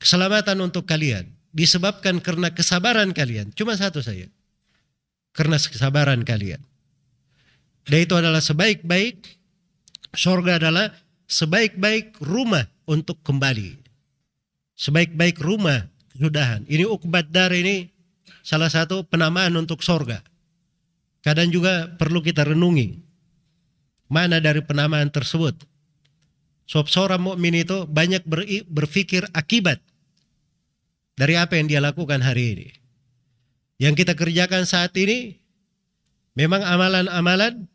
keselamatan 0.01 0.59
untuk 0.65 0.89
kalian 0.89 1.29
disebabkan 1.53 2.19
karena 2.25 2.51
kesabaran 2.51 3.13
kalian. 3.13 3.53
Cuma 3.53 3.77
satu 3.77 4.01
saja. 4.01 4.27
Karena 5.37 5.61
kesabaran 5.61 6.25
kalian. 6.25 6.61
Dan 7.85 7.99
itu 8.01 8.15
adalah 8.17 8.41
sebaik-baik 8.41 9.21
sorga 10.17 10.57
adalah 10.61 10.93
sebaik-baik 11.29 12.21
rumah 12.25 12.69
untuk 12.87 13.21
kembali. 13.23 13.79
Sebaik-baik 14.77 15.39
rumah 15.39 15.93
kesudahan. 16.13 16.65
Ini 16.69 16.85
ukbat 16.89 17.33
dar 17.33 17.53
ini 17.55 17.89
salah 18.43 18.69
satu 18.69 19.07
penamaan 19.07 19.55
untuk 19.57 19.81
sorga. 19.81 20.21
Kadang 21.23 21.55
juga 21.55 21.87
perlu 21.97 22.19
kita 22.19 22.43
renungi 22.43 22.99
mana 24.11 24.43
dari 24.43 24.61
penamaan 24.61 25.09
tersebut. 25.09 25.55
Sebab 26.67 26.87
seorang 26.89 27.23
mukmin 27.23 27.57
itu 27.57 27.87
banyak 27.89 28.25
berpikir 28.71 29.27
akibat 29.33 29.81
dari 31.17 31.37
apa 31.37 31.59
yang 31.59 31.69
dia 31.69 31.81
lakukan 31.81 32.21
hari 32.21 32.45
ini. 32.57 32.69
Yang 33.83 34.05
kita 34.05 34.13
kerjakan 34.15 34.63
saat 34.63 34.95
ini 34.95 35.43
memang 36.39 36.63
amalan-amalan 36.63 37.67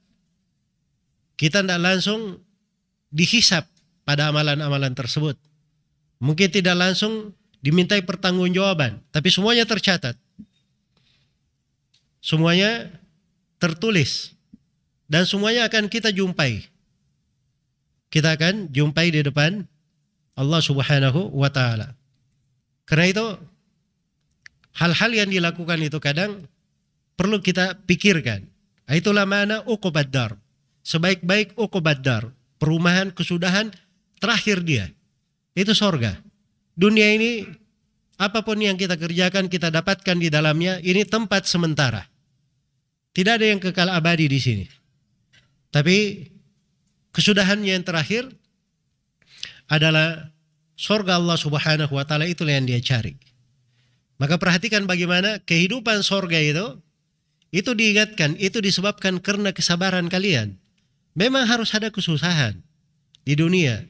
kita 1.37 1.61
tidak 1.61 1.81
langsung 1.83 2.41
dihisap 3.13 3.69
pada 4.07 4.31
amalan-amalan 4.31 4.95
tersebut. 4.95 5.35
Mungkin 6.23 6.47
tidak 6.47 6.79
langsung 6.79 7.35
dimintai 7.59 7.99
pertanggungjawaban, 8.07 9.03
tapi 9.11 9.27
semuanya 9.27 9.67
tercatat. 9.67 10.15
Semuanya 12.23 12.87
tertulis 13.59 14.31
dan 15.11 15.27
semuanya 15.27 15.67
akan 15.67 15.91
kita 15.91 16.15
jumpai. 16.15 16.63
Kita 18.07 18.39
akan 18.39 18.71
jumpai 18.71 19.11
di 19.11 19.19
depan 19.27 19.67
Allah 20.39 20.61
Subhanahu 20.63 21.35
wa 21.35 21.51
taala. 21.51 21.91
Karena 22.87 23.05
itu 23.11 23.25
hal-hal 24.79 25.11
yang 25.11 25.29
dilakukan 25.29 25.83
itu 25.83 25.99
kadang 25.99 26.47
perlu 27.19 27.43
kita 27.43 27.75
pikirkan. 27.83 28.47
Itulah 28.87 29.27
mana 29.27 29.67
uqubad 29.67 30.07
dar. 30.07 30.39
Sebaik-baik 30.87 31.59
uqubad 31.59 31.99
dar. 31.99 32.31
Perumahan 32.57 33.11
kesudahan 33.11 33.75
terakhir 34.17 34.61
dia. 34.65 34.85
Itu 35.57 35.73
sorga. 35.73 36.17
Dunia 36.77 37.13
ini 37.17 37.45
apa 38.17 38.41
pun 38.41 38.57
yang 38.57 38.77
kita 38.77 38.97
kerjakan 38.97 39.49
kita 39.49 39.69
dapatkan 39.69 40.17
di 40.17 40.29
dalamnya 40.29 40.77
ini 40.81 41.05
tempat 41.05 41.45
sementara. 41.49 42.05
Tidak 43.13 43.33
ada 43.33 43.45
yang 43.49 43.57
kekal 43.57 43.89
abadi 43.89 44.29
di 44.29 44.37
sini. 44.37 44.65
Tapi 45.73 46.29
kesudahannya 47.13 47.73
yang 47.77 47.85
terakhir 47.85 48.29
adalah 49.65 50.29
sorga 50.77 51.17
Allah 51.17 51.37
Subhanahu 51.37 51.93
wa 51.97 52.05
taala 52.05 52.29
itulah 52.29 52.53
yang 52.53 52.69
dia 52.69 52.77
cari. 52.81 53.17
Maka 54.17 54.37
perhatikan 54.41 54.85
bagaimana 54.85 55.41
kehidupan 55.45 56.01
sorga 56.01 56.37
itu 56.41 56.81
itu 57.53 57.71
diingatkan, 57.73 58.35
itu 58.37 58.59
disebabkan 58.59 59.21
karena 59.21 59.53
kesabaran 59.53 60.09
kalian. 60.09 60.57
Memang 61.17 61.49
harus 61.49 61.73
ada 61.73 61.89
kesusahan 61.89 62.61
di 63.25 63.33
dunia. 63.33 63.85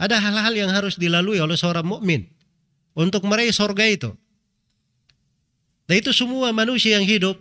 Ada 0.00 0.16
hal-hal 0.16 0.56
yang 0.56 0.70
harus 0.72 0.96
dilalui 0.96 1.44
oleh 1.44 1.60
seorang 1.60 1.84
mukmin 1.84 2.24
untuk 2.96 3.28
meraih 3.28 3.52
sorga 3.52 3.84
itu. 3.84 4.16
Dan 5.84 6.00
itu 6.00 6.16
semua 6.16 6.56
manusia 6.56 6.96
yang 6.96 7.04
hidup, 7.04 7.36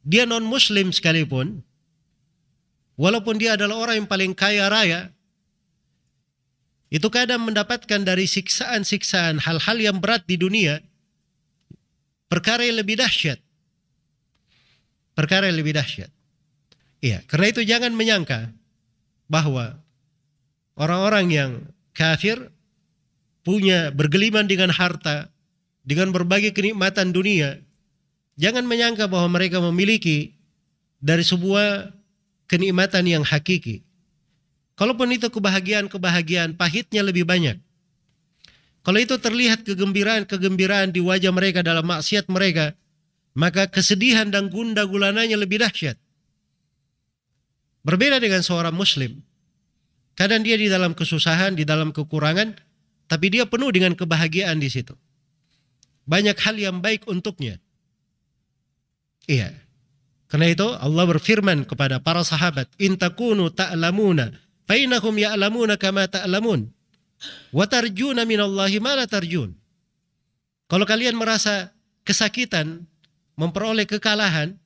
dia 0.00 0.24
non 0.24 0.46
muslim 0.46 0.88
sekalipun, 0.88 1.60
walaupun 2.96 3.36
dia 3.36 3.60
adalah 3.60 3.76
orang 3.76 4.00
yang 4.00 4.08
paling 4.08 4.32
kaya 4.32 4.72
raya, 4.72 5.12
itu 6.88 7.04
kadang 7.12 7.44
mendapatkan 7.44 8.00
dari 8.00 8.24
siksaan-siksaan 8.24 9.44
hal-hal 9.44 9.76
yang 9.76 10.00
berat 10.00 10.24
di 10.24 10.40
dunia 10.40 10.80
perkara 12.32 12.64
yang 12.64 12.80
lebih 12.80 12.96
dahsyat. 12.96 13.36
Perkara 15.12 15.52
yang 15.52 15.60
lebih 15.60 15.76
dahsyat. 15.76 16.08
Iya, 17.04 17.20
karena 17.28 17.46
itu 17.52 17.60
jangan 17.66 17.92
menyangka 17.92 18.48
bahwa 19.28 19.76
orang-orang 20.78 21.26
yang 21.28 21.50
kafir 21.92 22.54
punya 23.42 23.90
bergeliman 23.90 24.46
dengan 24.46 24.70
harta, 24.70 25.28
dengan 25.82 26.14
berbagai 26.14 26.54
kenikmatan 26.54 27.10
dunia, 27.10 27.58
jangan 28.38 28.64
menyangka 28.64 29.10
bahwa 29.10 29.34
mereka 29.36 29.58
memiliki 29.58 30.38
dari 31.02 31.26
sebuah 31.26 31.90
kenikmatan 32.46 33.04
yang 33.04 33.24
hakiki. 33.26 33.82
Kalaupun 34.78 35.10
itu 35.10 35.26
kebahagiaan-kebahagiaan, 35.26 36.54
pahitnya 36.54 37.02
lebih 37.02 37.26
banyak. 37.26 37.58
Kalau 38.86 38.98
itu 39.02 39.18
terlihat 39.18 39.66
kegembiraan-kegembiraan 39.66 40.94
di 40.94 41.02
wajah 41.02 41.34
mereka 41.34 41.66
dalam 41.66 41.82
maksiat 41.82 42.30
mereka, 42.30 42.78
maka 43.34 43.66
kesedihan 43.66 44.30
dan 44.30 44.48
gunda 44.48 44.86
gulananya 44.86 45.34
lebih 45.34 45.60
dahsyat. 45.60 45.98
Berbeda 47.82 48.22
dengan 48.22 48.40
seorang 48.40 48.72
muslim. 48.72 49.18
Kadang 50.18 50.42
dia 50.42 50.58
di 50.58 50.66
dalam 50.66 50.98
kesusahan, 50.98 51.54
di 51.54 51.62
dalam 51.62 51.94
kekurangan, 51.94 52.58
tapi 53.06 53.30
dia 53.30 53.46
penuh 53.46 53.70
dengan 53.70 53.94
kebahagiaan 53.94 54.58
di 54.58 54.66
situ. 54.66 54.98
Banyak 56.10 56.34
hal 56.42 56.58
yang 56.58 56.82
baik 56.82 57.06
untuknya. 57.06 57.62
Iya. 59.30 59.54
Karena 60.26 60.50
itu 60.50 60.66
Allah 60.74 61.06
berfirman 61.06 61.62
kepada 61.62 62.02
para 62.02 62.26
sahabat, 62.26 62.66
"In 62.82 62.98
takunu 62.98 63.54
ta'lamuna 63.54 64.34
Fainahum 64.68 65.16
ya'lamuna 65.16 65.80
kama 65.80 66.04
ta'lamun. 66.12 66.68
Wa 67.56 67.64
tarjuna 67.64 68.28
minallahi 68.28 68.76
ma 68.84 68.92
la 69.00 69.08
tarjun. 69.08 69.56
Kalau 70.68 70.84
kalian 70.84 71.16
merasa 71.16 71.72
kesakitan, 72.04 72.84
memperoleh 73.40 73.88
kekalahan, 73.88 74.60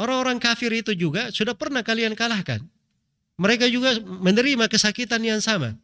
orang-orang 0.00 0.40
kafir 0.40 0.72
itu 0.72 0.96
juga 0.96 1.28
sudah 1.28 1.52
pernah 1.52 1.84
kalian 1.84 2.16
kalahkan. 2.16 2.64
Mereka 3.38 3.70
juga 3.70 3.96
menerima 4.02 4.66
kesakitan 4.66 5.22
yang 5.22 5.38
sama. 5.38 5.78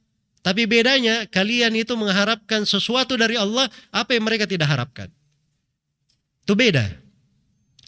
Tapi 0.45 0.69
bedanya 0.69 1.25
kalian 1.31 1.73
itu 1.73 1.97
mengharapkan 1.97 2.69
sesuatu 2.69 3.17
dari 3.17 3.39
Allah 3.41 3.71
apa 3.89 4.13
yang 4.13 4.29
mereka 4.29 4.45
tidak 4.45 4.69
harapkan. 4.69 5.09
Itu 6.45 6.53
beda. 6.53 7.01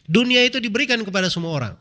Dunia 0.09 0.47
itu 0.47 0.57
diberikan 0.63 1.03
kepada 1.05 1.29
semua 1.29 1.53
orang. 1.53 1.75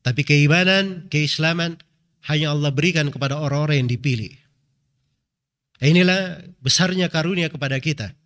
Tapi 0.00 0.24
keimanan, 0.24 1.10
keislaman 1.12 1.76
hanya 2.24 2.56
Allah 2.56 2.72
berikan 2.72 3.12
kepada 3.12 3.36
orang-orang 3.36 3.84
yang 3.84 3.90
dipilih. 3.90 4.32
Inilah 5.84 6.40
besarnya 6.64 7.12
karunia 7.12 7.52
kepada 7.52 7.76
kita 7.76 8.16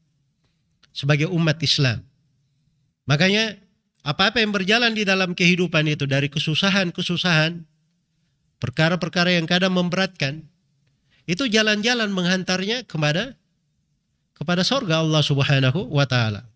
sebagai 0.95 1.27
umat 1.33 1.59
Islam. 1.59 2.05
Makanya 3.09 3.57
apa-apa 4.07 4.39
yang 4.39 4.55
berjalan 4.55 4.93
di 4.95 5.03
dalam 5.03 5.35
kehidupan 5.35 5.87
itu 5.91 6.05
dari 6.07 6.31
kesusahan-kesusahan, 6.31 7.65
perkara-perkara 8.59 9.35
yang 9.39 9.47
kadang 9.47 9.75
memberatkan, 9.75 10.47
itu 11.29 11.47
jalan-jalan 11.47 12.09
menghantarnya 12.11 12.87
kepada 12.89 13.37
kepada 14.39 14.63
sorga 14.63 15.03
Allah 15.03 15.23
Subhanahu 15.23 15.91
wa 15.91 16.07
taala. 16.07 16.47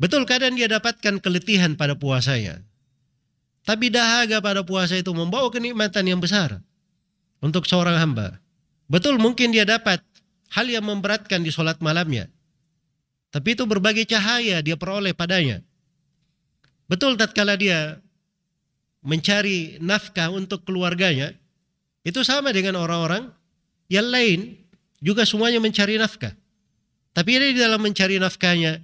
Betul 0.00 0.26
kadang 0.26 0.56
dia 0.56 0.66
dapatkan 0.66 1.22
keletihan 1.22 1.76
pada 1.78 1.94
puasanya. 1.94 2.64
Tapi 3.62 3.94
dahaga 3.94 4.42
pada 4.42 4.66
puasa 4.66 4.98
itu 4.98 5.14
membawa 5.14 5.46
kenikmatan 5.52 6.02
yang 6.10 6.18
besar 6.18 6.58
untuk 7.38 7.70
seorang 7.70 7.94
hamba. 7.94 8.42
Betul 8.90 9.22
mungkin 9.22 9.54
dia 9.54 9.62
dapat 9.62 10.02
hal 10.50 10.66
yang 10.66 10.82
memberatkan 10.82 11.46
di 11.46 11.54
sholat 11.54 11.78
malamnya. 11.78 12.26
Tapi 13.30 13.54
itu 13.54 13.62
berbagai 13.64 14.10
cahaya 14.10 14.58
dia 14.58 14.74
peroleh 14.74 15.14
padanya. 15.14 15.62
Betul 16.90 17.14
tatkala 17.14 17.54
dia 17.54 18.02
mencari 19.02 19.76
nafkah 19.82 20.30
untuk 20.30 20.62
keluarganya, 20.62 21.34
itu 22.02 22.22
sama 22.22 22.50
dengan 22.54 22.78
orang-orang 22.78 23.30
yang 23.90 24.06
lain 24.08 24.58
juga 25.02 25.26
semuanya 25.26 25.58
mencari 25.58 25.98
nafkah. 25.98 26.34
Tapi 27.12 27.28
dia 27.36 27.50
di 27.52 27.60
dalam 27.60 27.82
mencari 27.82 28.16
nafkahnya 28.16 28.80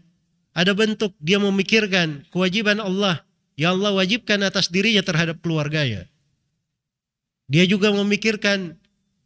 ada 0.52 0.72
bentuk 0.76 1.16
dia 1.22 1.40
memikirkan 1.40 2.28
kewajiban 2.28 2.82
Allah 2.82 3.24
yang 3.56 3.80
Allah 3.80 3.96
wajibkan 3.96 4.42
atas 4.44 4.68
dirinya 4.68 5.00
terhadap 5.00 5.40
keluarganya. 5.40 6.04
Dia 7.48 7.64
juga 7.64 7.88
memikirkan 7.94 8.76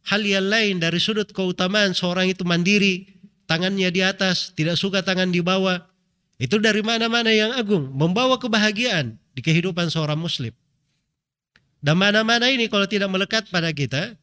hal 0.07 0.21
yang 0.23 0.47
lain 0.47 0.79
dari 0.79 0.97
sudut 1.01 1.27
keutamaan 1.35 1.91
seorang 1.91 2.31
itu 2.31 2.47
mandiri, 2.47 3.11
tangannya 3.45 3.91
di 3.91 3.99
atas, 3.99 4.55
tidak 4.55 4.79
suka 4.79 5.03
tangan 5.03 5.29
di 5.29 5.43
bawah. 5.43 5.83
Itu 6.39 6.57
dari 6.63 6.79
mana-mana 6.79 7.29
yang 7.29 7.51
agung, 7.51 7.91
membawa 7.91 8.39
kebahagiaan 8.39 9.19
di 9.35 9.41
kehidupan 9.43 9.91
seorang 9.91 10.17
muslim. 10.17 10.55
Dan 11.83 11.99
mana-mana 11.99 12.47
ini 12.47 12.71
kalau 12.71 12.87
tidak 12.87 13.11
melekat 13.11 13.51
pada 13.51 13.67
kita, 13.75 14.15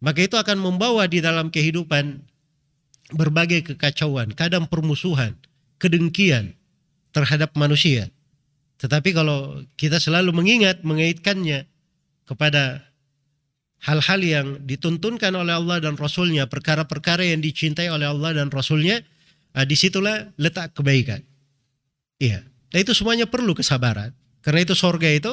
maka 0.00 0.24
itu 0.24 0.40
akan 0.40 0.56
membawa 0.56 1.04
di 1.04 1.20
dalam 1.20 1.52
kehidupan 1.52 2.24
berbagai 3.12 3.76
kekacauan, 3.76 4.32
kadang 4.32 4.64
permusuhan, 4.64 5.36
kedengkian 5.76 6.56
terhadap 7.12 7.52
manusia. 7.60 8.08
Tetapi 8.80 9.12
kalau 9.12 9.60
kita 9.76 10.00
selalu 10.00 10.32
mengingat, 10.32 10.80
mengaitkannya 10.80 11.68
kepada 12.24 12.88
hal-hal 13.84 14.20
yang 14.24 14.46
dituntunkan 14.64 15.36
oleh 15.36 15.52
Allah 15.52 15.84
dan 15.84 16.00
Rasulnya, 16.00 16.48
perkara-perkara 16.48 17.28
yang 17.28 17.44
dicintai 17.44 17.92
oleh 17.92 18.08
Allah 18.08 18.32
dan 18.32 18.48
Rasulnya, 18.48 19.04
nah, 19.52 19.68
di 19.68 19.76
situlah 19.76 20.32
letak 20.40 20.72
kebaikan. 20.72 21.20
Iya, 22.16 22.48
dan 22.72 22.78
itu 22.80 22.96
semuanya 22.96 23.28
perlu 23.28 23.52
kesabaran. 23.52 24.16
Karena 24.40 24.64
itu 24.64 24.72
sorga 24.72 25.08
itu 25.12 25.32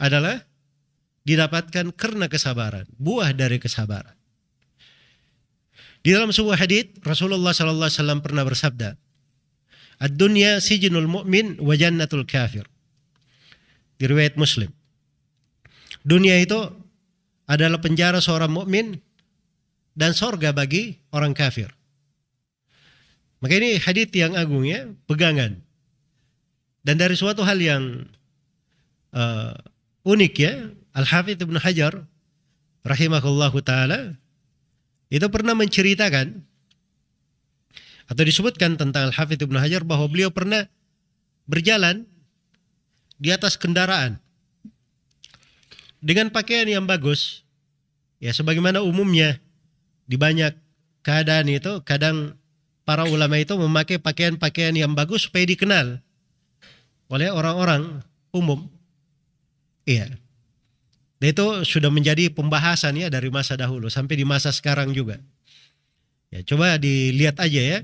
adalah 0.00 0.47
didapatkan 1.28 1.92
karena 1.92 2.24
kesabaran, 2.32 2.88
buah 2.96 3.36
dari 3.36 3.60
kesabaran. 3.60 4.16
Di 6.00 6.16
dalam 6.16 6.32
sebuah 6.32 6.56
hadis 6.56 6.88
Rasulullah 7.04 7.52
sallallahu 7.52 7.84
alaihi 7.84 8.00
wasallam 8.00 8.20
pernah 8.24 8.48
bersabda, 8.48 8.96
"Ad-dunya 10.00 10.56
sijnul 10.56 11.04
mu'min 11.04 11.60
wa 11.60 11.76
jannatul 11.76 12.24
kafir." 12.24 12.64
Di 14.00 14.08
riwayat 14.08 14.40
Muslim. 14.40 14.72
Dunia 16.06 16.40
itu 16.40 16.56
adalah 17.44 17.82
penjara 17.82 18.22
seorang 18.22 18.48
mukmin 18.48 18.96
dan 19.98 20.14
sorga 20.14 20.54
bagi 20.54 20.96
orang 21.12 21.34
kafir. 21.34 21.68
Maka 23.42 23.58
ini 23.58 23.76
hadis 23.76 24.08
yang 24.14 24.38
agung 24.38 24.64
ya, 24.64 24.86
pegangan. 25.10 25.60
Dan 26.86 26.94
dari 26.96 27.18
suatu 27.18 27.42
hal 27.42 27.58
yang 27.58 28.06
uh, 29.12 29.52
unik 30.06 30.34
ya, 30.38 30.54
Al-Hafidh 30.98 31.38
Ibn 31.38 31.62
Hajar 31.62 32.02
rahimahullahu 32.82 33.58
taala 33.62 34.18
itu 35.08 35.26
pernah 35.30 35.54
menceritakan 35.54 36.42
atau 38.08 38.22
disebutkan 38.24 38.74
tentang 38.80 39.12
Al-Hafidh 39.12 39.44
Ibnu 39.44 39.60
Hajar 39.60 39.84
bahwa 39.84 40.08
beliau 40.08 40.32
pernah 40.32 40.66
berjalan 41.44 42.08
di 43.20 43.30
atas 43.30 43.60
kendaraan 43.60 44.16
dengan 46.00 46.32
pakaian 46.32 46.66
yang 46.66 46.88
bagus. 46.88 47.44
Ya 48.18 48.34
sebagaimana 48.34 48.82
umumnya 48.82 49.38
di 50.10 50.18
banyak 50.18 50.56
keadaan 51.06 51.46
itu 51.46 51.84
kadang 51.86 52.34
para 52.82 53.06
ulama 53.06 53.38
itu 53.38 53.54
memakai 53.54 54.00
pakaian-pakaian 54.00 54.74
yang 54.74 54.96
bagus 54.96 55.28
supaya 55.28 55.46
dikenal 55.46 56.02
oleh 57.12 57.28
orang-orang 57.30 58.02
umum. 58.34 58.66
Iya. 59.84 60.16
Dan 61.18 61.34
itu 61.34 61.46
sudah 61.66 61.90
menjadi 61.90 62.30
pembahasan 62.30 62.94
ya 62.94 63.10
dari 63.10 63.26
masa 63.26 63.58
dahulu 63.58 63.90
sampai 63.90 64.22
di 64.22 64.24
masa 64.26 64.54
sekarang 64.54 64.94
juga. 64.94 65.18
Ya, 66.30 66.46
coba 66.46 66.78
dilihat 66.78 67.42
aja 67.42 67.58
ya. 67.58 67.78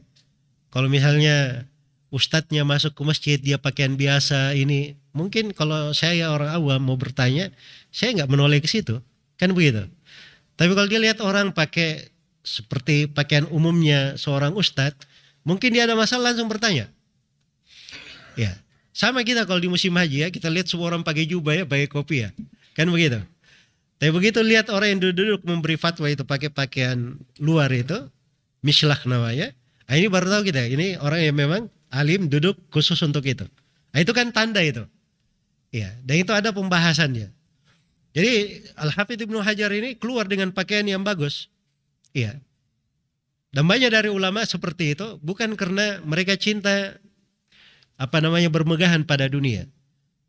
Kalau 0.70 0.86
misalnya 0.86 1.66
ustadznya 2.14 2.62
masuk 2.62 2.94
ke 2.94 3.02
masjid 3.02 3.38
dia 3.42 3.58
pakaian 3.58 3.98
biasa 3.98 4.54
ini, 4.54 4.94
mungkin 5.10 5.50
kalau 5.50 5.90
saya 5.90 6.30
orang 6.30 6.54
awam 6.54 6.78
mau 6.82 6.94
bertanya, 6.94 7.50
saya 7.90 8.14
nggak 8.14 8.30
menoleh 8.30 8.62
ke 8.62 8.70
situ, 8.70 9.02
kan 9.34 9.50
begitu. 9.50 9.90
Tapi 10.54 10.70
kalau 10.78 10.86
dia 10.86 11.02
lihat 11.02 11.18
orang 11.18 11.50
pakai 11.50 12.06
seperti 12.46 13.10
pakaian 13.10 13.50
umumnya 13.50 14.14
seorang 14.14 14.54
ustadz, 14.54 15.02
mungkin 15.42 15.74
dia 15.74 15.90
ada 15.90 15.98
masalah 15.98 16.30
langsung 16.30 16.46
bertanya. 16.46 16.86
Ya, 18.38 18.54
sama 18.94 19.26
kita 19.26 19.42
kalau 19.46 19.58
di 19.58 19.66
musim 19.66 19.90
haji 19.94 20.26
ya, 20.26 20.28
kita 20.30 20.46
lihat 20.50 20.70
semua 20.70 20.94
orang 20.94 21.02
pakai 21.02 21.26
jubah 21.26 21.54
ya, 21.58 21.64
pakai 21.66 21.90
kopi 21.90 22.26
ya. 22.26 22.30
Kan 22.74 22.90
begitu. 22.90 23.22
Tapi 24.02 24.10
begitu 24.10 24.42
lihat 24.42 24.68
orang 24.68 24.98
yang 24.98 25.00
duduk-duduk 25.00 25.40
memberi 25.46 25.78
fatwa 25.78 26.10
itu 26.10 26.26
pakai 26.26 26.50
pakaian 26.50 27.16
luar 27.38 27.70
itu, 27.70 28.10
mislah 28.60 28.98
namanya. 29.06 29.54
Nah, 29.86 29.94
ini 29.94 30.10
baru 30.10 30.28
tahu 30.28 30.50
kita, 30.50 30.66
ini 30.66 30.98
orang 30.98 31.20
yang 31.22 31.36
memang 31.38 31.62
alim 31.94 32.26
duduk 32.26 32.58
khusus 32.74 32.98
untuk 33.06 33.22
itu. 33.24 33.46
Nah, 33.94 33.98
itu 34.02 34.10
kan 34.10 34.34
tanda 34.34 34.60
itu. 34.60 34.82
Ya, 35.70 35.94
dan 36.02 36.16
itu 36.20 36.32
ada 36.34 36.50
pembahasannya. 36.50 37.30
Jadi 38.14 38.32
Al-Hafidh 38.78 39.26
Ibnu 39.26 39.42
Hajar 39.42 39.70
ini 39.74 39.98
keluar 39.98 40.30
dengan 40.30 40.54
pakaian 40.54 40.86
yang 40.86 41.02
bagus. 41.02 41.50
Iya. 42.14 42.38
Dan 43.50 43.66
banyak 43.66 43.90
dari 43.90 44.10
ulama 44.10 44.42
seperti 44.46 44.94
itu 44.94 45.18
bukan 45.18 45.58
karena 45.58 45.98
mereka 46.02 46.38
cinta 46.38 46.98
apa 47.98 48.18
namanya 48.22 48.50
bermegahan 48.50 49.02
pada 49.02 49.26
dunia. 49.26 49.66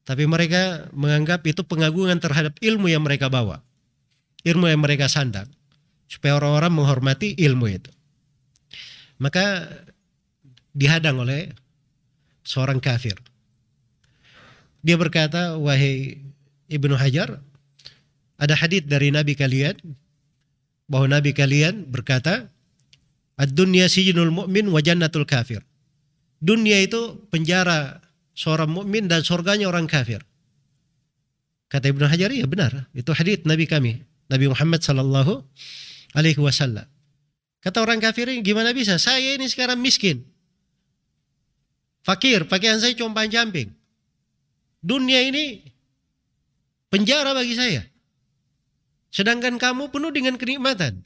Tapi 0.06 0.30
mereka 0.30 0.86
menganggap 0.94 1.42
itu 1.50 1.66
pengagungan 1.66 2.22
terhadap 2.22 2.54
ilmu 2.62 2.88
yang 2.88 3.02
mereka 3.02 3.26
bawa. 3.28 3.66
Ilmu 4.46 4.70
yang 4.70 4.86
mereka 4.86 5.10
sandang. 5.10 5.50
Supaya 6.06 6.38
orang-orang 6.38 6.72
menghormati 6.78 7.34
ilmu 7.42 7.66
itu. 7.66 7.90
Maka 9.18 9.66
dihadang 10.78 11.18
oleh 11.26 11.50
seorang 12.46 12.78
kafir. 12.78 13.18
Dia 14.86 15.02
berkata, 15.02 15.58
wahai 15.58 16.22
Ibnu 16.70 16.94
Hajar, 16.94 17.42
ada 18.38 18.54
hadis 18.54 18.86
dari 18.86 19.10
Nabi 19.10 19.34
kalian 19.34 19.82
bahwa 20.86 21.10
Nabi 21.18 21.34
kalian 21.34 21.90
berkata, 21.90 22.52
"Ad-dunya 23.42 23.90
sijnul 23.90 24.30
mu'min 24.30 24.70
wa 24.70 24.78
jannatul 24.84 25.26
kafir." 25.26 25.66
Dunia 26.38 26.78
itu 26.84 27.26
penjara 27.34 28.05
seorang 28.36 28.70
mukmin 28.70 29.08
dan 29.08 29.24
surganya 29.24 29.72
orang 29.72 29.88
kafir. 29.88 30.22
Kata 31.72 31.90
Ibnu 31.90 32.06
Hajar, 32.06 32.30
ya 32.30 32.46
benar. 32.46 32.92
Itu 32.94 33.16
hadis 33.16 33.42
Nabi 33.48 33.66
kami, 33.66 34.04
Nabi 34.30 34.46
Muhammad 34.52 34.86
sallallahu 34.86 35.42
alaihi 36.14 36.38
wasallam. 36.38 36.86
Kata 37.64 37.82
orang 37.82 37.98
kafir 37.98 38.30
ini 38.30 38.46
gimana 38.46 38.70
bisa? 38.76 39.02
Saya 39.02 39.34
ini 39.34 39.50
sekarang 39.50 39.82
miskin. 39.82 40.22
Fakir, 42.06 42.46
pakaian 42.46 42.78
saya 42.78 42.94
compang 42.94 43.26
camping. 43.34 43.74
Dunia 44.86 45.26
ini 45.26 45.66
penjara 46.94 47.34
bagi 47.34 47.58
saya. 47.58 47.82
Sedangkan 49.10 49.58
kamu 49.58 49.90
penuh 49.90 50.14
dengan 50.14 50.38
kenikmatan. 50.38 51.02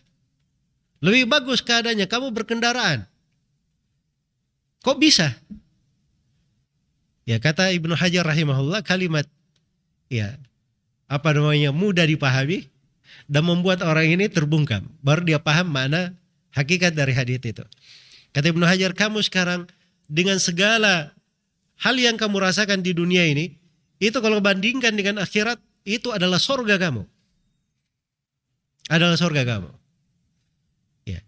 Lebih 1.00 1.32
bagus 1.32 1.64
keadaannya 1.64 2.12
kamu 2.12 2.36
berkendaraan. 2.36 3.08
Kok 4.84 5.00
bisa? 5.00 5.32
Ya 7.30 7.38
kata 7.38 7.70
Ibnu 7.70 7.94
Hajar 7.94 8.26
rahimahullah 8.26 8.82
kalimat 8.82 9.30
ya 10.10 10.42
apa 11.06 11.30
namanya 11.30 11.70
mudah 11.70 12.10
dipahami 12.10 12.66
dan 13.30 13.46
membuat 13.46 13.86
orang 13.86 14.10
ini 14.10 14.26
terbungkam. 14.26 14.90
Baru 15.06 15.22
dia 15.22 15.38
paham 15.38 15.70
mana 15.70 16.18
hakikat 16.58 16.98
dari 16.98 17.14
hadis 17.14 17.38
itu. 17.38 17.62
Kata 18.34 18.50
Ibnu 18.50 18.66
Hajar, 18.66 18.98
kamu 18.98 19.22
sekarang 19.22 19.70
dengan 20.10 20.42
segala 20.42 21.14
hal 21.82 21.96
yang 22.02 22.18
kamu 22.18 22.42
rasakan 22.42 22.82
di 22.82 22.98
dunia 22.98 23.26
ini, 23.26 23.54
itu 24.02 24.18
kalau 24.22 24.42
bandingkan 24.42 24.98
dengan 24.98 25.22
akhirat, 25.22 25.62
itu 25.86 26.10
adalah 26.10 26.42
sorga 26.42 26.82
kamu. 26.82 27.06
Adalah 28.90 29.18
sorga 29.18 29.46
kamu. 29.46 29.70
Ya. 31.06 31.22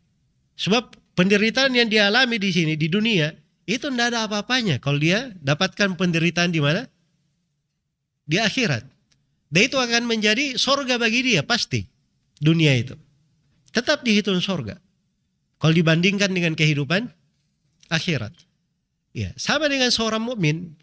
Sebab 0.57 0.97
penderitaan 1.13 1.77
yang 1.77 1.89
dialami 1.89 2.41
di 2.41 2.49
sini, 2.49 2.73
di 2.73 2.89
dunia, 2.89 3.33
itu 3.69 3.87
tidak 3.89 4.13
ada 4.13 4.25
apa-apanya 4.25 4.81
kalau 4.81 4.97
dia 4.97 5.31
dapatkan 5.41 5.93
penderitaan 5.95 6.49
di 6.49 6.61
mana? 6.61 6.89
Di 8.25 8.41
akhirat. 8.41 8.83
Dan 9.51 9.61
itu 9.67 9.77
akan 9.77 10.07
menjadi 10.07 10.55
sorga 10.55 10.95
bagi 10.95 11.27
dia 11.27 11.43
pasti 11.43 11.83
dunia 12.39 12.73
itu. 12.73 12.95
Tetap 13.71 14.01
dihitung 14.01 14.39
sorga. 14.39 14.79
Kalau 15.61 15.73
dibandingkan 15.75 16.33
dengan 16.33 16.57
kehidupan 16.57 17.11
akhirat. 17.91 18.33
Ya, 19.11 19.35
sama 19.35 19.67
dengan 19.67 19.91
seorang 19.91 20.23
mukmin. 20.23 20.73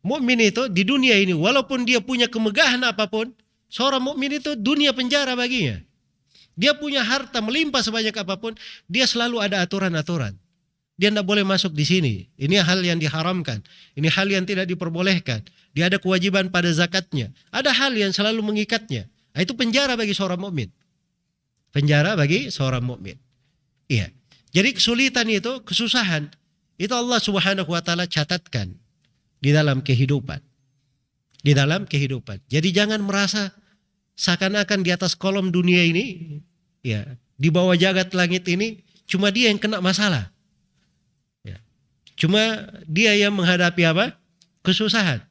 Mukmin 0.00 0.40
itu 0.40 0.70
di 0.72 0.86
dunia 0.86 1.20
ini 1.20 1.36
walaupun 1.36 1.84
dia 1.84 2.00
punya 2.00 2.30
kemegahan 2.30 2.80
apa 2.86 3.10
pun, 3.10 3.28
seorang 3.68 4.00
mukmin 4.00 4.40
itu 4.40 4.56
dunia 4.56 4.96
penjara 4.96 5.36
baginya. 5.36 5.76
Dia 6.56 6.72
punya 6.72 7.04
harta 7.04 7.44
melimpah 7.44 7.84
sebanyak 7.84 8.16
apa 8.16 8.40
pun, 8.40 8.56
dia 8.88 9.04
selalu 9.04 9.44
ada 9.44 9.60
aturan-aturan. 9.60 10.39
Dia 11.00 11.08
tidak 11.08 11.24
boleh 11.24 11.48
masuk 11.48 11.72
di 11.72 11.88
sini. 11.88 12.14
Ini 12.36 12.60
hal 12.60 12.84
yang 12.84 13.00
diharamkan. 13.00 13.64
Ini 13.96 14.12
hal 14.12 14.28
yang 14.28 14.44
tidak 14.44 14.68
diperbolehkan. 14.68 15.40
Dia 15.72 15.88
ada 15.88 15.96
kewajiban 15.96 16.52
pada 16.52 16.68
zakatnya. 16.68 17.32
Ada 17.48 17.72
hal 17.72 17.96
yang 17.96 18.12
selalu 18.12 18.44
mengikatnya. 18.44 19.08
Nah, 19.32 19.40
itu 19.40 19.56
penjara 19.56 19.96
bagi 19.96 20.12
seorang 20.12 20.36
mukmin. 20.36 20.68
Penjara 21.72 22.20
bagi 22.20 22.52
seorang 22.52 22.84
mukmin. 22.84 23.16
Iya. 23.88 24.12
Jadi 24.52 24.76
kesulitan 24.76 25.24
itu, 25.32 25.64
kesusahan, 25.64 26.28
itu 26.76 26.92
Allah 26.92 27.16
Subhanahu 27.16 27.70
wa 27.72 27.80
taala 27.80 28.04
catatkan 28.04 28.76
di 29.40 29.56
dalam 29.56 29.80
kehidupan. 29.80 30.42
Di 31.40 31.56
dalam 31.56 31.88
kehidupan. 31.88 32.44
Jadi 32.44 32.76
jangan 32.76 33.00
merasa 33.00 33.56
seakan-akan 34.20 34.84
di 34.84 34.92
atas 34.92 35.16
kolom 35.16 35.48
dunia 35.48 35.80
ini 35.80 36.36
ya, 36.84 37.08
di 37.40 37.48
bawah 37.48 37.72
jagat 37.72 38.12
langit 38.12 38.44
ini 38.52 38.84
cuma 39.08 39.32
dia 39.32 39.48
yang 39.48 39.56
kena 39.56 39.80
masalah. 39.80 40.29
Cuma 42.20 42.68
dia 42.84 43.16
yang 43.16 43.32
menghadapi 43.32 43.80
apa? 43.88 44.20
Kesusahan. 44.60 45.24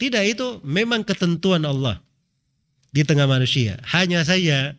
Tidak 0.00 0.24
itu 0.24 0.64
memang 0.64 1.04
ketentuan 1.04 1.60
Allah 1.68 2.00
di 2.96 3.04
tengah 3.04 3.28
manusia. 3.28 3.76
Hanya 3.92 4.24
saja 4.24 4.72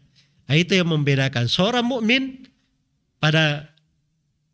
itu 0.50 0.74
yang 0.74 0.90
membedakan 0.90 1.46
seorang 1.46 1.86
mukmin 1.86 2.50
pada 3.22 3.70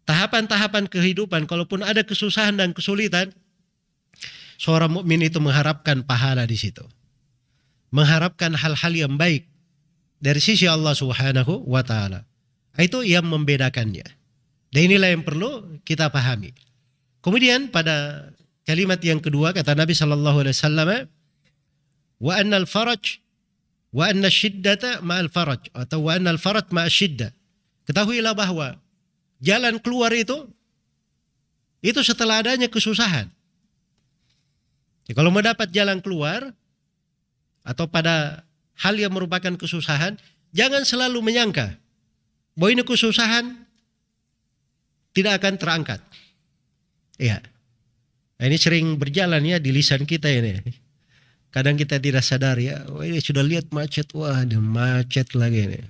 tahapan-tahapan 0.03 0.91
kehidupan 0.91 1.47
kalaupun 1.47 1.87
ada 1.87 2.03
kesusahan 2.03 2.59
dan 2.59 2.75
kesulitan 2.75 3.31
seorang 4.59 4.91
mukmin 4.91 5.23
itu 5.23 5.39
mengharapkan 5.39 6.03
pahala 6.03 6.43
di 6.43 6.59
situ. 6.59 6.83
Mengharapkan 7.95 8.51
hal-hal 8.51 8.91
yang 8.91 9.15
baik 9.15 9.47
dari 10.19 10.43
sisi 10.43 10.67
Allah 10.67 10.91
Subhanahu 10.91 11.63
wa 11.71 11.79
taala. 11.87 12.27
Itu 12.75 13.07
yang 13.07 13.31
membedakannya. 13.31 14.05
Dan 14.75 14.81
inilah 14.91 15.15
yang 15.15 15.23
perlu 15.23 15.79
kita 15.87 16.11
pahami. 16.11 16.66
Kemudian 17.27 17.67
pada 17.67 18.31
kalimat 18.63 19.03
yang 19.03 19.19
kedua 19.19 19.51
kata 19.51 19.75
Nabi 19.75 19.91
sallallahu 19.91 20.47
alaihi 20.47 20.55
wasallam 20.55 20.89
wa 22.23 22.33
annal 22.39 22.63
faraj 22.63 23.19
wa 23.91 24.07
anna 24.07 24.31
syiddata 24.31 25.03
ma'al 25.03 25.27
faraj 25.27 25.67
atau 25.75 26.07
wa 26.07 26.15
annal 26.15 26.39
faraj 26.39 26.71
ma'al 26.71 26.87
syiddah. 26.87 27.35
Ketahuilah 27.83 28.31
bahwa 28.31 28.79
jalan 29.43 29.75
keluar 29.83 30.15
itu 30.15 30.47
itu 31.83 31.99
setelah 31.99 32.39
adanya 32.39 32.71
kesusahan. 32.71 33.27
Ya, 35.11 35.13
kalau 35.15 35.27
mau 35.27 35.43
dapat 35.43 35.67
jalan 35.75 35.99
keluar 35.99 36.55
atau 37.67 37.91
pada 37.91 38.47
hal 38.79 38.95
yang 38.95 39.11
merupakan 39.11 39.51
kesusahan, 39.59 40.15
jangan 40.55 40.87
selalu 40.87 41.19
menyangka 41.19 41.75
bahwa 42.55 42.71
ini 42.71 42.87
kesusahan 42.87 43.67
tidak 45.11 45.43
akan 45.43 45.59
terangkat. 45.59 45.99
Ya. 47.17 47.41
Nah, 48.37 48.45
ini 48.45 48.57
sering 48.57 49.01
berjalan 49.01 49.41
ya 49.41 49.57
di 49.57 49.73
lisan 49.73 50.05
kita 50.05 50.29
ini. 50.29 50.61
Kadang 51.49 51.73
kita 51.73 51.97
tidak 51.97 52.21
sadar 52.21 52.61
ya, 52.61 52.85
oh 52.93 53.01
ini 53.01 53.17
sudah 53.17 53.41
lihat 53.41 53.73
macet, 53.73 54.13
wah 54.13 54.45
ini 54.45 54.61
macet 54.61 55.33
lagi 55.33 55.65
ini. 55.65 55.81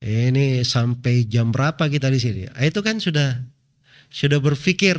Ini 0.00 0.64
sampai 0.64 1.28
jam 1.28 1.52
berapa 1.52 1.88
kita 1.88 2.08
di 2.08 2.20
sini? 2.20 2.42
Nah, 2.48 2.64
itu 2.64 2.80
kan 2.80 2.96
sudah 2.96 3.36
sudah 4.08 4.40
berpikir 4.40 4.96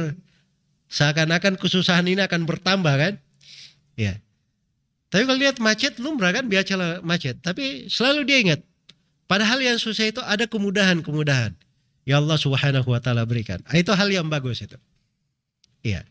seakan-akan 0.91 1.57
kesusahan 1.57 2.05
ini 2.05 2.21
akan 2.21 2.45
bertambah 2.45 2.95
kan? 2.97 3.13
Ya. 3.97 4.21
Tapi 5.07 5.23
kalau 5.23 5.39
lihat 5.39 5.57
macet 5.63 5.97
lumrah 5.97 6.35
kan 6.35 6.51
biasa 6.51 7.01
macet. 7.01 7.39
Tapi 7.39 7.87
selalu 7.87 8.27
dia 8.27 8.37
ingat 8.43 8.59
padahal 9.25 9.63
yang 9.63 9.79
susah 9.79 10.11
itu 10.11 10.19
ada 10.21 10.45
kemudahan-kemudahan. 10.45 11.55
Ya 12.07 12.19
Allah 12.19 12.39
Subhanahu 12.39 12.87
wa 12.91 12.99
taala 12.99 13.23
berikan. 13.23 13.63
Ah, 13.67 13.79
itu 13.79 13.91
hal 13.95 14.07
yang 14.11 14.27
bagus 14.27 14.63
itu. 14.63 14.75
Iya. 15.87 16.03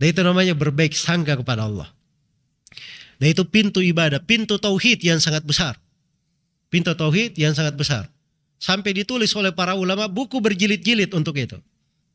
Dan 0.00 0.06
itu 0.16 0.20
namanya 0.24 0.56
berbaik 0.56 0.96
sangka 0.96 1.36
kepada 1.36 1.68
Allah. 1.68 1.92
Dan 3.20 3.34
itu 3.34 3.44
pintu 3.44 3.84
ibadah, 3.84 4.22
pintu 4.24 4.56
tauhid 4.56 5.04
yang 5.04 5.20
sangat 5.20 5.44
besar. 5.44 5.76
Pintu 6.72 6.96
tauhid 6.96 7.36
yang 7.36 7.52
sangat 7.52 7.76
besar. 7.76 8.08
Sampai 8.56 8.96
ditulis 8.96 9.30
oleh 9.36 9.52
para 9.52 9.76
ulama 9.76 10.08
buku 10.08 10.40
berjilid-jilid 10.40 11.12
untuk 11.12 11.36
itu 11.36 11.58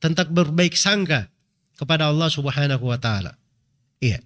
tentang 0.02 0.32
berbaik 0.32 0.76
sangka 0.76 1.30
kepada 1.78 2.10
Allah 2.10 2.28
Subhanahu 2.32 2.88
wa 2.88 3.00
taala. 3.00 3.36
Iya. 4.00 4.20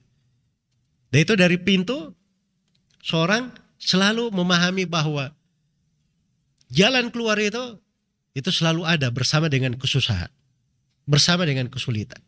Dan 1.14 1.20
itu 1.22 1.34
dari 1.38 1.58
pintu 1.62 2.14
seorang 3.02 3.54
selalu 3.78 4.34
memahami 4.34 4.90
bahwa 4.90 5.34
jalan 6.74 7.14
keluar 7.14 7.38
itu 7.38 7.78
itu 8.38 8.50
selalu 8.54 8.86
ada 8.86 9.10
bersama 9.10 9.50
dengan 9.50 9.74
kesusahan, 9.78 10.30
bersama 11.10 11.46
dengan 11.46 11.70
kesulitan. 11.70 12.22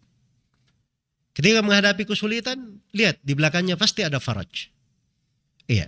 Ketika 1.34 1.62
menghadapi 1.64 2.04
kesulitan, 2.04 2.82
lihat 2.92 3.22
di 3.22 3.38
belakangnya 3.38 3.80
pasti 3.80 4.04
ada 4.04 4.18
faraj. 4.18 4.70
Iya. 5.70 5.88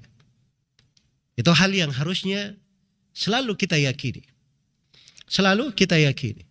Itu 1.35 1.51
hal 1.51 1.73
yang 1.73 1.89
harusnya 1.89 2.55
selalu 3.11 3.57
kita 3.57 3.75
yakini. 3.75 4.21
Selalu 5.25 5.73
kita 5.73 5.97
yakini. 5.97 6.45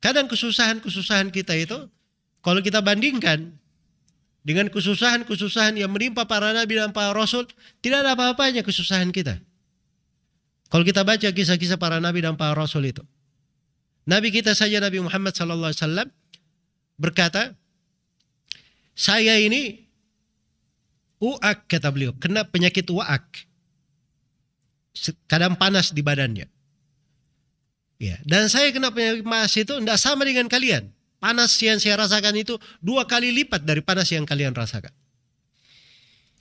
Kadang 0.00 0.26
kesusahan-kesusahan 0.26 1.28
kita 1.28 1.54
itu 1.54 1.76
kalau 2.40 2.64
kita 2.64 2.80
bandingkan 2.80 3.52
dengan 4.40 4.72
kesusahan-kesusahan 4.72 5.76
yang 5.76 5.92
menimpa 5.92 6.24
para 6.24 6.56
nabi 6.56 6.80
dan 6.80 6.96
para 6.96 7.12
rasul, 7.12 7.44
tidak 7.84 8.08
ada 8.08 8.16
apa-apanya 8.16 8.64
kesusahan 8.64 9.12
kita. 9.12 9.36
Kalau 10.72 10.80
kita 10.86 11.04
baca 11.04 11.28
kisah-kisah 11.28 11.76
para 11.76 12.00
nabi 12.00 12.24
dan 12.24 12.40
para 12.40 12.56
rasul 12.56 12.88
itu. 12.88 13.04
Nabi 14.08 14.32
kita 14.32 14.56
saja 14.56 14.80
Nabi 14.80 15.04
Muhammad 15.04 15.36
sallallahu 15.36 15.70
alaihi 15.70 15.82
wasallam 15.84 16.08
berkata, 16.96 17.59
"Saya 18.94 19.38
ini 19.40 19.86
uak 21.20 21.68
kata 21.68 21.92
beliau, 21.92 22.16
kena 22.16 22.48
penyakit 22.48 22.88
uak. 22.88 23.46
Kadang 25.30 25.54
panas 25.56 25.94
di 25.94 26.02
badannya. 26.02 26.48
Ya, 28.00 28.16
dan 28.24 28.48
saya 28.48 28.72
kena 28.72 28.88
penyakit 28.90 29.28
mas 29.28 29.52
itu 29.60 29.76
tidak 29.76 30.00
sama 30.00 30.24
dengan 30.24 30.48
kalian. 30.48 30.88
Panas 31.20 31.52
yang 31.60 31.76
saya 31.76 32.00
rasakan 32.00 32.32
itu 32.40 32.56
dua 32.80 33.04
kali 33.04 33.28
lipat 33.28 33.60
dari 33.68 33.84
panas 33.84 34.08
yang 34.08 34.24
kalian 34.24 34.56
rasakan. 34.56 34.88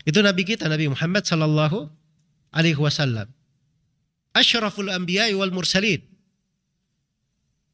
Itu 0.08 0.24
Nabi 0.24 0.48
kita 0.48 0.72
Nabi 0.72 0.88
Muhammad 0.88 1.28
sallallahu 1.28 1.92
alaihi 2.56 2.80
wasallam. 2.80 3.28
Asyraful 4.32 4.88
anbiya 4.88 5.28
wal 5.36 5.52
mursalin. 5.52 6.00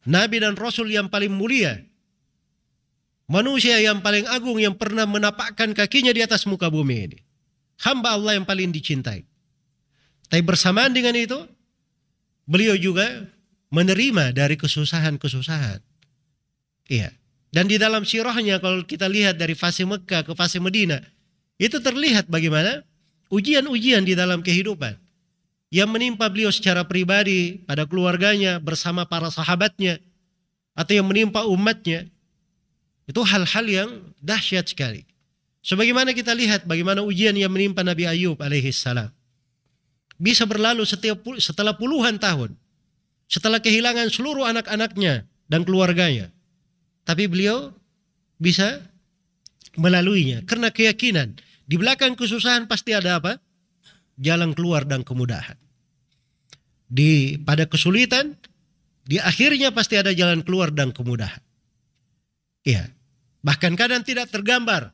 Nabi 0.09 0.41
dan 0.41 0.57
Rasul 0.57 0.89
yang 0.89 1.09
paling 1.09 1.33
mulia. 1.33 1.81
Manusia 3.25 3.81
yang 3.81 4.05
paling 4.05 4.29
agung 4.29 4.61
yang 4.61 4.77
pernah 4.77 5.09
menapakkan 5.09 5.73
kakinya 5.73 6.13
di 6.13 6.21
atas 6.21 6.45
muka 6.45 6.69
bumi 6.69 7.09
ini. 7.09 7.19
Hamba 7.81 8.13
Allah 8.13 8.37
yang 8.37 8.45
paling 8.45 8.69
dicintai. 8.69 9.25
Tapi 10.29 10.41
bersamaan 10.45 10.93
dengan 10.93 11.17
itu, 11.17 11.37
beliau 12.45 12.77
juga 12.77 13.25
menerima 13.73 14.29
dari 14.29 14.55
kesusahan-kesusahan. 14.55 15.81
Iya. 16.85 17.09
Dan 17.49 17.65
di 17.65 17.81
dalam 17.81 18.05
sirahnya 18.05 18.61
kalau 18.61 18.85
kita 18.85 19.09
lihat 19.09 19.41
dari 19.41 19.57
fase 19.57 19.87
Mekah 19.87 20.27
ke 20.27 20.33
fase 20.37 20.61
Medina, 20.61 21.01
itu 21.57 21.81
terlihat 21.81 22.29
bagaimana 22.29 22.83
ujian-ujian 23.31 24.05
di 24.05 24.13
dalam 24.13 24.43
kehidupan 24.45 24.99
yang 25.73 25.89
menimpa 25.89 26.29
beliau 26.29 26.51
secara 26.53 26.85
pribadi 26.85 27.63
pada 27.63 27.87
keluarganya 27.89 28.61
bersama 28.61 29.07
para 29.07 29.31
sahabatnya 29.31 29.97
atau 30.75 30.93
yang 30.93 31.07
menimpa 31.07 31.47
umatnya 31.47 32.11
itu 33.05 33.21
hal-hal 33.21 33.65
yang 33.65 33.89
dahsyat 34.21 34.69
sekali. 34.69 35.05
Sebagaimana 35.65 36.13
kita 36.13 36.33
lihat 36.37 36.69
bagaimana 36.69 37.01
ujian 37.01 37.33
yang 37.33 37.49
menimpa 37.49 37.81
Nabi 37.81 38.05
Ayub 38.05 38.37
alaihi 38.37 38.69
salam. 38.69 39.09
Bisa 40.15 40.45
berlalu 40.45 40.85
setiap 40.85 41.25
setelah 41.41 41.75
puluhan 41.75 42.21
tahun 42.21 42.55
setelah 43.25 43.57
kehilangan 43.61 44.13
seluruh 44.13 44.45
anak-anaknya 44.45 45.25
dan 45.49 45.61
keluarganya. 45.65 46.29
Tapi 47.05 47.29
beliau 47.29 47.73
bisa 48.41 48.81
melaluinya 49.77 50.41
karena 50.45 50.71
keyakinan 50.71 51.37
di 51.65 51.75
belakang 51.75 52.13
kesusahan 52.17 52.69
pasti 52.69 52.93
ada 52.93 53.21
apa? 53.21 53.41
Jalan 54.15 54.55
keluar 54.55 54.87
dan 54.87 55.03
kemudahan. 55.03 55.57
Di 56.85 57.35
pada 57.41 57.67
kesulitan 57.67 58.37
di 59.05 59.21
akhirnya 59.21 59.73
pasti 59.75 59.99
ada 59.99 60.15
jalan 60.15 60.41
keluar 60.41 60.71
dan 60.71 60.95
kemudahan. 60.95 61.41
Iya. 62.65 62.94
Bahkan 63.45 63.77
kadang 63.77 64.01
tidak 64.01 64.33
tergambar. 64.33 64.89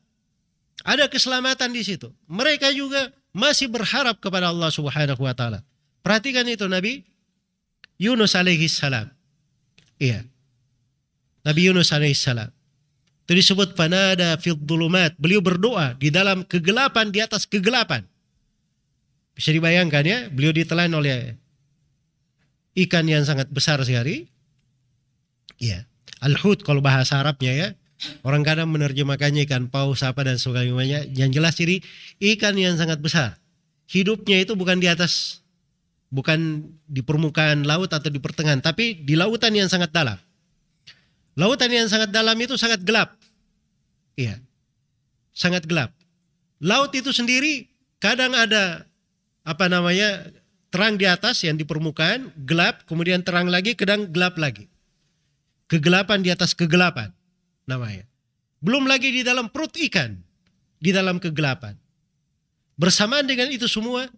Ada 0.84 1.08
keselamatan 1.08 1.72
di 1.72 1.88
situ. 1.88 2.12
Mereka 2.28 2.76
juga 2.76 3.16
masih 3.32 3.72
berharap 3.72 4.20
kepada 4.20 4.52
Allah 4.52 4.68
Subhanahu 4.68 5.24
wa 5.24 5.32
taala. 5.32 5.64
Perhatikan 6.04 6.44
itu 6.52 6.68
Nabi 6.68 7.08
Yunus 7.96 8.36
alaihi 8.36 8.68
salam. 8.68 9.08
Iya. 10.02 10.28
Nabi 11.48 11.72
Yunus 11.72 11.96
alaihi 11.96 12.18
salam. 12.18 12.52
Itu 13.24 13.38
disebut 13.38 13.78
panada 13.78 14.36
fil 14.42 14.60
dhulumat. 14.60 15.16
Beliau 15.16 15.40
berdoa 15.40 15.96
di 15.96 16.12
dalam 16.12 16.44
kegelapan 16.44 17.14
di 17.14 17.24
atas 17.24 17.48
kegelapan. 17.48 18.04
Bisa 19.32 19.56
dibayangkan 19.56 20.04
ya, 20.04 20.20
beliau 20.28 20.52
ditelan 20.52 20.92
oleh 20.92 21.40
ikan 22.76 23.08
yang 23.08 23.24
sangat 23.24 23.48
besar 23.48 23.80
sekali. 23.86 24.28
Iya. 25.62 25.88
Al-hut 26.20 26.66
kalau 26.66 26.84
bahasa 26.84 27.22
Arabnya 27.22 27.54
ya. 27.54 27.70
Orang 28.26 28.42
kadang 28.42 28.70
menerjemahkannya 28.74 29.46
ikan 29.46 29.70
paus 29.70 30.02
apa 30.02 30.26
dan 30.26 30.42
sebagainya. 30.42 31.06
Yang 31.14 31.32
jelas 31.38 31.56
ini 31.62 31.86
ikan 32.34 32.58
yang 32.58 32.74
sangat 32.78 32.98
besar. 32.98 33.38
Hidupnya 33.86 34.42
itu 34.42 34.58
bukan 34.58 34.82
di 34.82 34.90
atas 34.90 35.44
bukan 36.10 36.66
di 36.90 37.06
permukaan 37.06 37.64
laut 37.64 37.94
atau 37.94 38.10
di 38.10 38.18
pertengahan, 38.18 38.60
tapi 38.60 38.98
di 39.06 39.14
lautan 39.14 39.54
yang 39.54 39.70
sangat 39.70 39.94
dalam. 39.94 40.18
Lautan 41.38 41.72
yang 41.72 41.88
sangat 41.88 42.10
dalam 42.10 42.36
itu 42.42 42.58
sangat 42.58 42.82
gelap. 42.84 43.16
Iya. 44.18 44.42
Sangat 45.32 45.64
gelap. 45.70 45.94
Laut 46.60 46.92
itu 46.92 47.14
sendiri 47.14 47.70
kadang 48.02 48.34
ada 48.34 48.86
apa 49.46 49.66
namanya? 49.70 50.42
terang 50.72 50.96
di 50.96 51.04
atas 51.04 51.44
yang 51.44 51.60
di 51.60 51.68
permukaan, 51.68 52.32
gelap, 52.48 52.88
kemudian 52.88 53.20
terang 53.28 53.52
lagi, 53.52 53.76
kadang 53.76 54.08
gelap 54.08 54.40
lagi. 54.40 54.72
Kegelapan 55.68 56.24
di 56.24 56.32
atas 56.32 56.56
kegelapan 56.56 57.12
namanya. 57.72 58.04
Belum 58.60 58.84
lagi 58.84 59.16
di 59.16 59.24
dalam 59.24 59.48
perut 59.48 59.72
ikan, 59.80 60.20
di 60.78 60.92
dalam 60.92 61.24
kegelapan. 61.24 61.80
Bersamaan 62.76 63.24
dengan 63.24 63.48
itu 63.48 63.72
semua, 63.72 64.12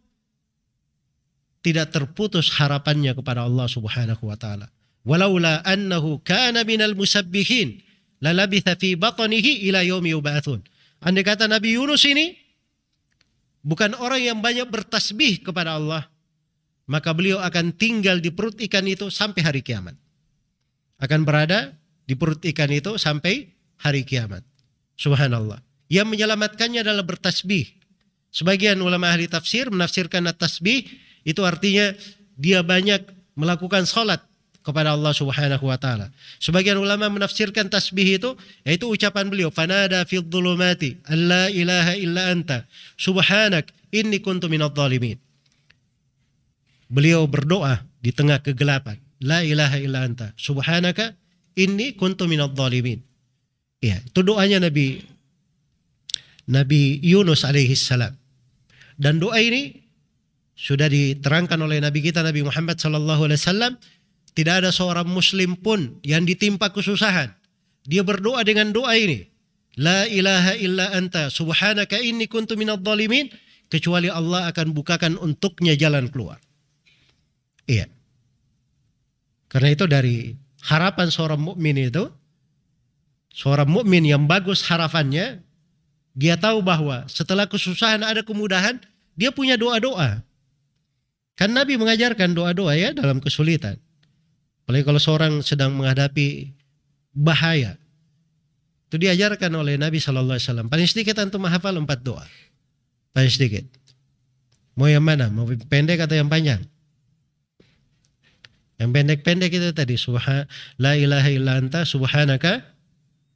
tidak 1.64 1.96
terputus 1.96 2.52
harapannya 2.60 3.16
kepada 3.16 3.46
Allah 3.46 3.70
Subhanahu 3.70 4.24
wa 4.28 4.36
taala. 4.36 4.68
Walaula 5.04 5.64
annahu 5.64 6.20
kana 6.24 6.68
minal 6.68 6.96
musabbihin 6.96 7.80
lalabitha 8.24 8.76
fi 8.76 8.96
batnihi 8.96 9.68
ila 9.72 9.84
yaumi 9.84 10.16
yub'atsun. 10.16 10.64
Andai 11.04 11.24
kata 11.28 11.52
Nabi 11.52 11.76
Yunus 11.76 12.08
ini 12.08 12.36
bukan 13.64 13.96
orang 14.00 14.24
yang 14.24 14.40
banyak 14.40 14.68
bertasbih 14.72 15.44
kepada 15.44 15.76
Allah, 15.76 16.08
maka 16.88 17.12
beliau 17.12 17.44
akan 17.44 17.76
tinggal 17.76 18.20
di 18.24 18.32
perut 18.32 18.56
ikan 18.68 18.88
itu 18.88 19.12
sampai 19.12 19.44
hari 19.44 19.60
kiamat. 19.64 19.96
Akan 21.04 21.28
berada 21.28 21.76
di 22.04 22.14
perut 22.14 22.42
ikan 22.44 22.72
itu 22.72 22.96
sampai 23.00 23.52
hari 23.80 24.04
kiamat. 24.04 24.44
Subhanallah. 25.00 25.60
Yang 25.92 26.08
menyelamatkannya 26.16 26.82
adalah 26.84 27.06
bertasbih. 27.06 27.70
Sebagian 28.34 28.82
ulama 28.82 29.14
ahli 29.14 29.30
tafsir 29.30 29.70
menafsirkan 29.70 30.26
tasbih 30.34 30.90
itu 31.22 31.42
artinya 31.46 31.94
dia 32.34 32.66
banyak 32.66 33.06
melakukan 33.38 33.86
salat 33.86 34.26
kepada 34.66 34.96
Allah 34.96 35.14
Subhanahu 35.14 35.70
wa 35.70 35.78
taala. 35.78 36.10
Sebagian 36.40 36.80
ulama 36.80 37.12
menafsirkan 37.12 37.68
tasbih 37.70 38.18
itu 38.18 38.34
yaitu 38.66 38.90
ucapan 38.90 39.30
beliau 39.30 39.54
fanada 39.54 40.02
fil 40.08 40.26
dhulumati 40.26 40.98
alla 41.06 41.52
ilaha 41.52 41.94
illa 42.00 42.32
anta 42.32 42.66
subhanak 42.96 43.70
inni 43.94 44.24
kuntu 44.24 44.50
minadh 44.50 44.74
dhalimin. 44.74 45.20
Beliau 46.90 47.28
berdoa 47.30 47.86
di 48.02 48.10
tengah 48.16 48.42
kegelapan. 48.42 48.98
La 49.24 49.46
ilaha 49.46 49.78
illa 49.78 50.04
anta 50.04 50.34
subhanaka 50.40 51.14
inni 51.60 51.94
kuntu 51.98 52.26
minadh 52.26 52.54
dhalimin. 52.54 53.02
Ya, 53.84 54.00
itu 54.00 54.24
doanya 54.24 54.64
Nabi 54.64 55.04
Nabi 56.48 57.00
Yunus 57.04 57.44
alaihi 57.44 57.76
salam. 57.76 58.16
Dan 58.96 59.20
doa 59.20 59.40
ini 59.40 59.84
sudah 60.54 60.88
diterangkan 60.88 61.58
oleh 61.60 61.82
Nabi 61.82 62.00
kita 62.06 62.22
Nabi 62.22 62.46
Muhammad 62.46 62.78
sallallahu 62.78 63.28
alaihi 63.28 63.42
wasallam 63.42 63.74
tidak 64.34 64.64
ada 64.64 64.70
seorang 64.74 65.10
muslim 65.10 65.58
pun 65.58 66.00
yang 66.06 66.26
ditimpa 66.26 66.74
kesusahan. 66.74 67.34
Dia 67.84 68.02
berdoa 68.02 68.42
dengan 68.48 68.72
doa 68.72 68.96
ini. 68.96 69.28
La 69.78 70.06
ilaha 70.06 70.54
illa 70.56 70.94
anta 70.94 71.34
subhanaka 71.34 71.98
inni 72.00 72.30
kuntu 72.30 72.54
minadh 72.58 72.82
dhalimin. 72.82 73.30
Kecuali 73.68 74.06
Allah 74.06 74.54
akan 74.54 74.70
bukakan 74.70 75.18
untuknya 75.18 75.74
jalan 75.74 76.06
keluar. 76.14 76.38
Iya. 77.66 77.90
Karena 79.50 79.70
itu 79.74 79.86
dari 79.90 80.38
harapan 80.64 81.12
seorang 81.12 81.40
mukmin 81.40 81.76
itu, 81.76 82.08
seorang 83.36 83.68
mukmin 83.68 84.08
yang 84.08 84.24
bagus 84.24 84.64
harapannya, 84.64 85.44
dia 86.16 86.40
tahu 86.40 86.64
bahwa 86.64 87.04
setelah 87.12 87.50
kesusahan 87.50 88.00
ada 88.02 88.24
kemudahan, 88.24 88.80
dia 89.20 89.30
punya 89.36 89.60
doa-doa. 89.60 90.24
Kan 91.34 91.52
Nabi 91.52 91.76
mengajarkan 91.76 92.32
doa-doa 92.32 92.78
ya 92.78 92.94
dalam 92.94 93.20
kesulitan. 93.20 93.82
Apalagi 94.64 94.86
kalau 94.86 95.02
seorang 95.02 95.34
sedang 95.44 95.76
menghadapi 95.76 96.54
bahaya. 97.12 97.76
Itu 98.88 99.02
diajarkan 99.02 99.50
oleh 99.58 99.76
Nabi 99.76 99.98
Shallallahu 99.98 100.38
Alaihi 100.38 100.48
Wasallam. 100.48 100.68
Paling 100.70 100.88
sedikit 100.88 101.18
antum 101.18 101.42
menghafal 101.42 101.74
empat 101.74 102.06
doa. 102.06 102.24
Paling 103.12 103.34
sedikit. 103.34 103.66
Mau 104.78 104.86
yang 104.86 105.02
mana? 105.02 105.34
Mau 105.34 105.50
pendek 105.50 106.06
atau 106.06 106.14
yang 106.14 106.30
panjang? 106.30 106.62
Yang 108.82 108.90
pendek-pendek 108.90 109.52
itu 109.54 109.70
tadi. 109.76 109.96
Subhan, 109.96 110.50
la 110.82 110.98
ilaha 110.98 111.30
illa 111.30 111.62
anta 111.62 111.86
subhanaka 111.86 112.66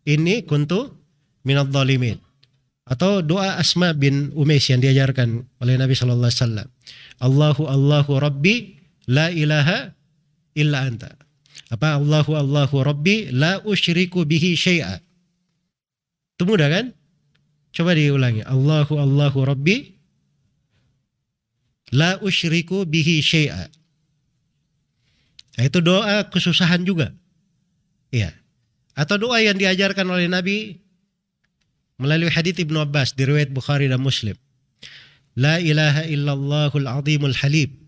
ini 0.08 0.42
kuntu 0.48 0.96
minad 1.46 1.70
dhalimin. 1.70 2.18
Atau 2.88 3.20
doa 3.20 3.60
Asma 3.60 3.92
bin 3.92 4.32
Umais 4.32 4.64
yang 4.72 4.80
diajarkan 4.80 5.44
oleh 5.60 5.76
Nabi 5.76 5.92
Shallallahu 5.92 6.32
Alaihi 6.32 6.44
Wasallam. 6.44 6.68
Allahu 7.20 7.64
Allahu 7.68 8.12
Rabbi 8.16 8.80
la 9.12 9.28
ilaha 9.28 9.92
illa 10.56 10.88
anta. 10.88 11.12
Apa 11.68 12.00
Allahu 12.00 12.32
Allahu 12.40 12.80
Rabbi 12.80 13.36
la 13.36 13.60
usyriku 13.68 14.24
bihi 14.24 14.56
syai'a. 14.56 15.04
Itu 16.40 16.48
mudah 16.48 16.72
kan? 16.72 16.86
Coba 17.76 17.92
diulangi. 17.92 18.48
Allahu 18.48 18.96
Allahu 18.96 19.44
Rabbi 19.44 19.78
la 21.92 22.16
usyriku 22.24 22.88
bihi 22.88 23.20
syai'a. 23.20 23.68
Nah, 25.58 25.64
itu 25.66 25.82
doa 25.82 26.30
kesusahan 26.30 26.86
juga. 26.86 27.12
Iya. 28.14 28.32
Atau 28.94 29.18
doa 29.18 29.42
yang 29.42 29.58
diajarkan 29.58 30.06
oleh 30.06 30.30
Nabi 30.30 30.78
melalui 31.98 32.30
hadits 32.30 32.62
Ibnu 32.62 32.78
Abbas 32.78 33.18
di 33.18 33.26
riwayat 33.26 33.50
Bukhari 33.50 33.90
dan 33.90 34.02
Muslim. 34.02 34.38
La 35.38 35.58
ilaha 35.62 36.06
illallahul 36.06 36.86
azimul 36.86 37.34
halim 37.42 37.88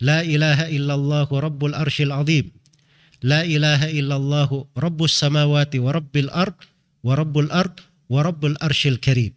La 0.00 0.24
ilaha 0.24 0.72
illallah 0.72 1.28
rabbul 1.28 1.76
arshil 1.76 2.08
azim. 2.08 2.48
La 3.20 3.44
ilaha 3.44 3.92
illallah 3.92 4.48
rabbus 4.72 5.12
samawati 5.12 5.76
wa 5.76 5.92
rabbil 5.92 6.32
ard 6.32 6.56
wa 7.04 7.12
rabbul 7.12 7.52
ard 7.52 7.76
wa 8.08 8.24
rabbul 8.24 8.56
arshil 8.64 8.96
karim. 8.96 9.36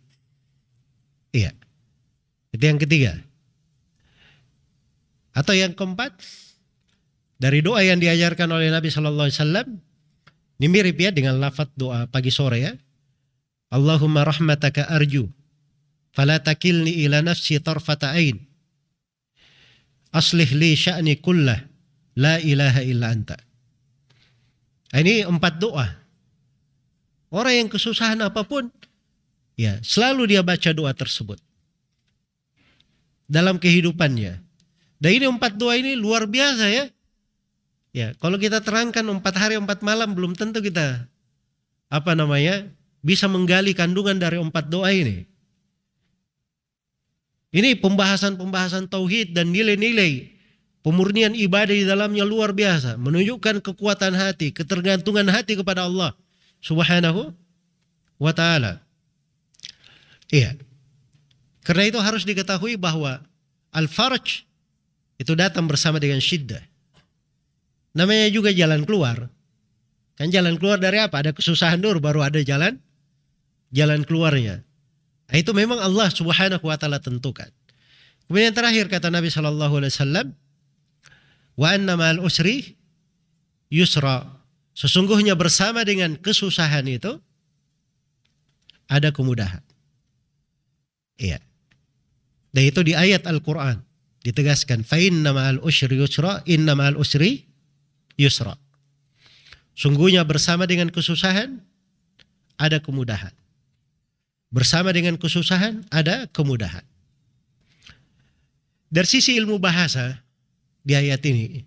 Iya. 1.35 1.51
Itu 2.55 2.63
yang 2.63 2.79
ketiga. 2.79 3.19
Atau 5.35 5.51
yang 5.51 5.75
keempat, 5.75 6.15
dari 7.37 7.59
doa 7.61 7.81
yang 7.83 7.99
diajarkan 7.99 8.49
oleh 8.49 8.69
Nabi 8.73 8.89
Shallallahu 8.89 9.27
Alaihi 9.27 9.39
Wasallam, 9.39 9.67
ini 10.59 10.67
mirip 10.69 10.97
ya 10.99 11.11
dengan 11.11 11.37
lafaz 11.41 11.69
doa 11.75 12.07
pagi 12.07 12.31
sore 12.31 12.57
ya. 12.61 12.73
Allahumma 13.73 14.21
rahmataka 14.21 14.85
arju, 14.89 15.27
fala 16.13 16.37
takilni 16.39 17.03
ila 17.03 17.25
nafsi 17.25 17.57
tarfata 17.57 18.13
ain 18.13 18.53
aslih 20.13 20.47
li 20.53 20.77
sya'ni 20.77 21.17
kullah 21.17 21.57
la 22.13 22.37
ilaha 22.37 22.85
illa 22.85 23.09
anta. 23.09 23.35
Nah, 24.93 25.01
ini 25.01 25.25
empat 25.25 25.57
doa. 25.57 25.89
Orang 27.33 27.65
yang 27.65 27.65
kesusahan 27.65 28.21
apa 28.21 28.45
pun, 28.45 28.69
ya 29.57 29.81
selalu 29.81 30.37
dia 30.37 30.45
baca 30.45 30.69
doa 30.69 30.93
tersebut 30.93 31.41
dalam 33.25 33.57
kehidupannya. 33.57 34.37
Dan 35.01 35.11
ini 35.17 35.25
empat 35.25 35.57
doa 35.57 35.73
ini 35.73 35.97
luar 35.97 36.29
biasa 36.29 36.69
ya. 36.69 36.92
Ya, 37.93 38.17
kalau 38.17 38.41
kita 38.41 38.57
terangkan 38.57 39.05
empat 39.05 39.37
hari 39.37 39.53
empat 39.53 39.85
malam 39.85 40.17
belum 40.17 40.33
tentu 40.33 40.65
kita 40.65 41.05
apa 41.93 42.11
namanya 42.17 42.65
bisa 43.05 43.29
menggali 43.29 43.77
kandungan 43.77 44.17
dari 44.17 44.41
empat 44.41 44.65
doa 44.65 44.89
ini. 44.89 45.29
Ini 47.53 47.77
pembahasan-pembahasan 47.77 48.89
tauhid 48.89 49.37
dan 49.37 49.53
nilai-nilai 49.53 50.33
pemurnian 50.81 51.37
ibadah 51.37 51.69
di 51.69 51.85
dalamnya 51.85 52.25
luar 52.25 52.49
biasa, 52.49 52.97
menunjukkan 52.97 53.61
kekuatan 53.61 54.17
hati, 54.17 54.49
ketergantungan 54.49 55.29
hati 55.29 55.53
kepada 55.53 55.85
Allah 55.85 56.17
Subhanahu 56.65 57.29
wa 58.17 58.33
taala. 58.33 58.81
Iya. 60.33 60.57
Karena 61.61 61.93
itu 61.93 62.01
harus 62.01 62.25
diketahui 62.25 62.73
bahwa 62.73 63.21
al-farj 63.69 64.49
itu 65.21 65.37
datang 65.37 65.69
bersama 65.69 66.01
dengan 66.01 66.17
syiddah. 66.17 66.72
Namanya 67.93 68.29
juga 68.33 68.49
jalan 68.49 68.85
keluar. 68.85 69.29
Kan 70.17 70.29
jalan 70.29 70.57
keluar 70.57 70.81
dari 70.81 71.01
apa? 71.01 71.21
Ada 71.21 71.33
kesusahan 71.33 71.81
dulu 71.81 72.01
baru 72.01 72.25
ada 72.25 72.41
jalan 72.41 72.77
jalan 73.73 74.05
keluarnya. 74.05 74.61
Nah, 75.29 75.35
itu 75.41 75.49
memang 75.51 75.81
Allah 75.81 76.13
Subhanahu 76.13 76.61
wa 76.61 76.77
taala 76.77 77.01
tentukan. 77.01 77.49
Kemudian 78.29 78.53
terakhir 78.53 78.85
kata 78.87 79.09
Nabi 79.09 79.33
sallallahu 79.33 79.81
alaihi 79.81 79.93
wasallam, 79.93 80.27
"Wa 81.57 81.73
anna 81.73 81.97
ma'al 81.97 82.21
usri 82.21 82.77
yusra." 83.73 84.29
Sesungguhnya 84.77 85.33
bersama 85.37 85.81
dengan 85.85 86.17
kesusahan 86.17 86.85
itu 86.89 87.17
ada 88.89 89.09
kemudahan. 89.09 89.61
Iya. 91.17 91.41
Dan 92.53 92.63
itu 92.69 92.81
di 92.85 92.93
ayat 92.93 93.25
Al-Qur'an 93.25 93.81
ditegaskan, 94.21 94.85
"Fa 94.85 94.97
inna 95.01 95.33
usri 95.61 95.97
yusra, 95.97 96.45
inna 96.45 96.73
usri 96.97 97.52
yusra." 98.19 98.57
Sungguhnya 99.73 100.21
bersama 100.21 100.69
dengan 100.69 100.93
kesusahan 100.93 101.57
ada 102.61 102.77
kemudahan. 102.77 103.33
Bersama 104.53 104.93
dengan 104.93 105.17
kesusahan 105.17 105.81
ada 105.89 106.29
kemudahan. 106.29 106.85
Dari 108.93 109.09
sisi 109.09 109.33
ilmu 109.41 109.57
bahasa 109.57 110.21
di 110.85 110.93
ayat 110.93 111.25
ini, 111.25 111.65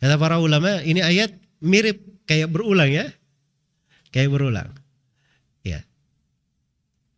kata 0.00 0.16
para 0.16 0.40
ulama, 0.40 0.80
ini 0.80 1.04
ayat 1.04 1.36
mirip 1.60 2.00
kayak 2.24 2.48
berulang 2.48 2.88
ya. 2.88 3.12
Kayak 4.08 4.32
berulang. 4.32 4.68
Ya. 5.60 5.84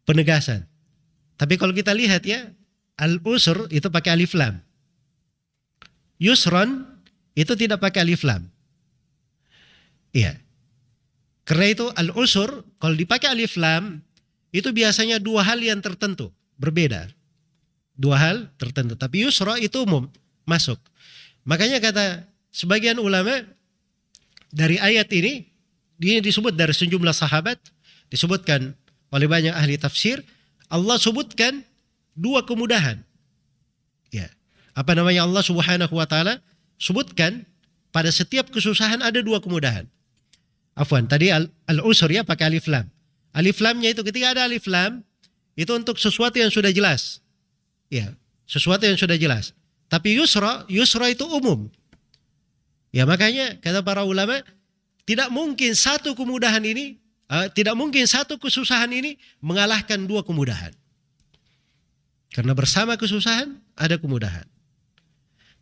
Penegasan. 0.03 0.66
Tapi 1.38 1.54
kalau 1.54 1.71
kita 1.71 1.94
lihat 1.94 2.27
ya, 2.27 2.50
al-usr 2.98 3.71
itu 3.71 3.87
pakai 3.90 4.19
alif 4.19 4.35
lam. 4.35 4.59
Yusron 6.19 6.94
itu 7.35 7.53
tidak 7.59 7.83
pakai 7.83 8.07
alif 8.07 8.23
lam. 8.23 8.47
Iya. 10.15 10.39
Karena 11.45 11.67
itu 11.69 11.87
al-usr 11.93 12.65
kalau 12.81 12.97
dipakai 12.97 13.35
alif 13.35 13.59
lam 13.61 14.01
itu 14.55 14.71
biasanya 14.71 15.19
dua 15.19 15.43
hal 15.43 15.59
yang 15.59 15.83
tertentu, 15.83 16.31
berbeda. 16.57 17.11
Dua 17.99 18.17
hal 18.17 18.49
tertentu. 18.55 18.95
Tapi 18.95 19.27
yusra 19.27 19.59
itu 19.59 19.83
umum, 19.83 20.07
masuk. 20.47 20.79
Makanya 21.43 21.83
kata 21.83 22.25
sebagian 22.55 23.03
ulama 23.03 23.43
dari 24.55 24.79
ayat 24.79 25.11
ini, 25.11 25.51
ini 25.99 26.23
disebut 26.23 26.55
dari 26.55 26.71
sejumlah 26.71 27.13
sahabat, 27.13 27.59
disebutkan 28.09 28.73
oleh 29.11 29.27
banyak 29.27 29.51
ahli 29.51 29.75
tafsir, 29.75 30.23
Allah 30.71 30.97
sebutkan 31.03 31.67
dua 32.15 32.47
kemudahan. 32.47 33.03
Ya. 34.15 34.31
Apa 34.75 34.95
namanya 34.95 35.27
Allah 35.27 35.43
Subhanahu 35.43 35.95
wa 35.99 36.07
taala 36.07 36.39
sebutkan 36.79 37.46
pada 37.94 38.10
setiap 38.10 38.50
kesusahan 38.50 39.00
ada 39.00 39.22
dua 39.22 39.38
kemudahan. 39.38 39.87
Afwan, 40.75 41.06
tadi 41.06 41.31
al-usr 41.70 42.10
ya 42.10 42.27
pakai 42.27 42.50
alif 42.50 42.66
lam. 42.66 42.90
Alif 43.31 43.62
lamnya 43.62 43.94
itu 43.94 44.02
ketika 44.02 44.35
ada 44.35 44.46
alif 44.46 44.66
lam 44.66 45.06
itu 45.54 45.70
untuk 45.70 45.98
sesuatu 46.02 46.35
yang 46.38 46.50
sudah 46.50 46.75
jelas. 46.75 47.22
Ya, 47.87 48.18
sesuatu 48.50 48.83
yang 48.83 48.98
sudah 48.98 49.14
jelas. 49.14 49.54
Tapi 49.87 50.18
yusra, 50.18 50.66
yusra 50.66 51.06
itu 51.14 51.22
umum. 51.31 51.70
Ya 52.90 53.06
makanya 53.06 53.58
kata 53.58 53.83
para 53.83 54.02
ulama 54.06 54.42
tidak 55.06 55.31
mungkin 55.31 55.75
satu 55.75 56.14
kemudahan 56.14 56.62
ini 56.62 56.98
uh, 57.31 57.50
tidak 57.50 57.75
mungkin 57.75 58.06
satu 58.06 58.38
kesusahan 58.38 58.90
ini 58.90 59.18
mengalahkan 59.42 60.02
dua 60.06 60.22
kemudahan. 60.22 60.70
Karena 62.35 62.54
bersama 62.54 62.98
kesusahan 62.98 63.58
ada 63.79 63.94
kemudahan. 63.98 64.46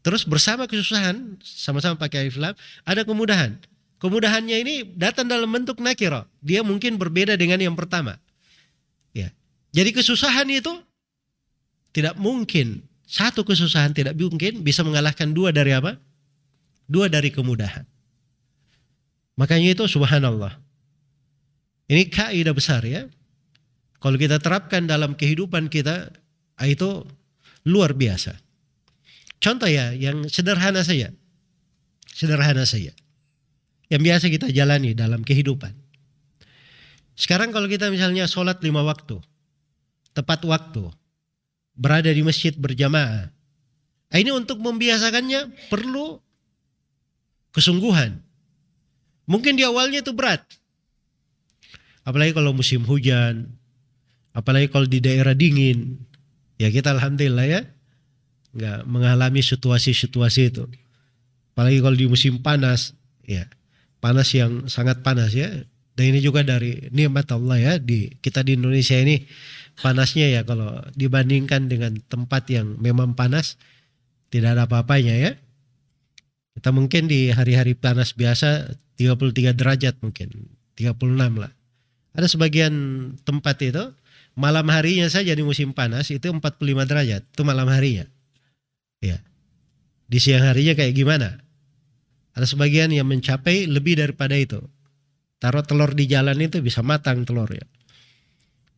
Terus 0.03 0.27
bersama 0.27 0.67
kesusahan 0.67 1.39
sama-sama 1.43 1.95
pakai 1.95 2.27
alif 2.27 2.39
ada 2.83 3.03
kemudahan. 3.07 3.59
Kemudahannya 4.03 4.57
ini 4.67 4.75
datang 4.99 5.31
dalam 5.31 5.47
bentuk 5.47 5.79
nakira. 5.79 6.27
Dia 6.43 6.67
mungkin 6.67 6.99
berbeda 6.99 7.39
dengan 7.39 7.63
yang 7.63 7.79
pertama. 7.79 8.19
Ya. 9.15 9.31
Jadi 9.71 9.95
kesusahan 9.95 10.51
itu 10.51 10.75
tidak 11.95 12.19
mungkin 12.19 12.83
satu 13.07 13.47
kesusahan 13.47 13.95
tidak 13.95 14.19
mungkin 14.19 14.67
bisa 14.67 14.83
mengalahkan 14.83 15.31
dua 15.31 15.55
dari 15.55 15.71
apa? 15.71 15.95
Dua 16.91 17.07
dari 17.07 17.31
kemudahan. 17.31 17.87
Makanya 19.39 19.79
itu 19.79 19.85
subhanallah. 19.87 20.59
Ini 21.87 22.11
kaidah 22.11 22.57
besar 22.57 22.83
ya. 22.83 23.07
Kalau 24.03 24.19
kita 24.19 24.43
terapkan 24.43 24.83
dalam 24.83 25.15
kehidupan 25.15 25.71
kita, 25.71 26.11
itu 26.67 27.07
luar 27.63 27.95
biasa. 27.95 28.35
Contoh 29.43 29.67
ya, 29.67 29.91
yang 29.91 30.31
sederhana 30.31 30.87
saja. 30.87 31.11
Sederhana 32.07 32.63
saja. 32.63 32.95
Yang 33.91 34.03
biasa 34.07 34.25
kita 34.31 34.47
jalani 34.55 34.95
dalam 34.95 35.27
kehidupan. 35.27 35.75
Sekarang 37.19 37.51
kalau 37.51 37.67
kita 37.67 37.91
misalnya 37.91 38.31
sholat 38.31 38.63
lima 38.63 38.87
waktu, 38.87 39.19
tepat 40.15 40.47
waktu, 40.47 40.87
berada 41.75 42.09
di 42.15 42.23
masjid 42.23 42.55
berjamaah. 42.55 43.35
Ah, 44.15 44.19
ini 44.23 44.31
untuk 44.31 44.63
membiasakannya 44.63 45.69
perlu 45.69 46.23
kesungguhan. 47.51 48.23
Mungkin 49.27 49.59
di 49.59 49.67
awalnya 49.67 50.07
itu 50.07 50.15
berat. 50.15 50.47
Apalagi 52.07 52.31
kalau 52.31 52.55
musim 52.55 52.87
hujan, 52.87 53.59
apalagi 54.31 54.71
kalau 54.71 54.87
di 54.87 55.03
daerah 55.03 55.35
dingin. 55.35 55.99
Ya 56.63 56.71
kita 56.71 56.95
alhamdulillah 56.95 57.47
ya 57.49 57.61
nggak 58.53 58.85
mengalami 58.89 59.41
situasi-situasi 59.41 60.43
itu. 60.53 60.65
Apalagi 61.53 61.79
kalau 61.85 61.97
di 61.97 62.07
musim 62.09 62.41
panas, 62.41 62.97
ya 63.25 63.49
panas 64.03 64.29
yang 64.33 64.67
sangat 64.67 65.01
panas 65.05 65.33
ya. 65.33 65.49
Dan 65.93 66.17
ini 66.17 66.25
juga 66.25 66.41
dari 66.41 66.89
nikmat 66.89 67.29
Allah 67.37 67.61
ya 67.61 67.73
di 67.77 68.09
kita 68.25 68.41
di 68.41 68.57
Indonesia 68.57 68.97
ini 68.97 69.29
panasnya 69.77 70.25
ya 70.25 70.41
kalau 70.41 70.81
dibandingkan 70.97 71.69
dengan 71.69 72.01
tempat 72.09 72.49
yang 72.49 72.81
memang 72.81 73.13
panas 73.13 73.61
tidak 74.33 74.57
ada 74.57 74.65
apa-apanya 74.65 75.15
ya. 75.21 75.33
Kita 76.57 76.73
mungkin 76.73 77.09
di 77.09 77.33
hari-hari 77.33 77.77
panas 77.77 78.13
biasa 78.17 78.73
33 78.97 79.57
derajat 79.57 80.01
mungkin, 80.05 80.53
36 80.77 81.41
lah. 81.41 81.53
Ada 82.13 82.29
sebagian 82.29 82.73
tempat 83.25 83.57
itu 83.65 83.93
malam 84.37 84.69
harinya 84.69 85.09
saja 85.09 85.33
di 85.33 85.45
musim 85.45 85.73
panas 85.77 86.13
itu 86.13 86.29
45 86.29 86.61
derajat, 86.89 87.23
itu 87.25 87.43
malam 87.45 87.69
harinya. 87.69 88.05
Ya. 89.03 89.19
Di 90.07 90.23
siang 90.23 90.47
harinya 90.47 90.79
kayak 90.79 90.95
gimana? 90.95 91.43
Ada 92.33 92.49
sebagian 92.49 92.95
yang 92.95 93.05
mencapai 93.05 93.69
lebih 93.69 93.99
daripada 93.99 94.39
itu. 94.39 94.63
Taruh 95.43 95.67
telur 95.67 95.93
di 95.93 96.07
jalan 96.07 96.39
itu 96.39 96.63
bisa 96.63 96.81
matang 96.81 97.27
telur 97.27 97.51
ya. 97.51 97.67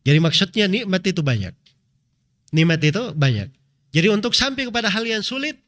Jadi 0.05 0.19
maksudnya 0.19 0.65
nikmat 0.65 1.05
itu 1.05 1.21
banyak. 1.21 1.53
Nikmat 2.51 2.81
itu 2.83 3.13
banyak. 3.13 3.49
Jadi 3.93 4.07
untuk 4.11 4.35
sampai 4.35 4.67
kepada 4.67 4.91
hal 4.91 5.05
yang 5.07 5.23
sulit, 5.23 5.61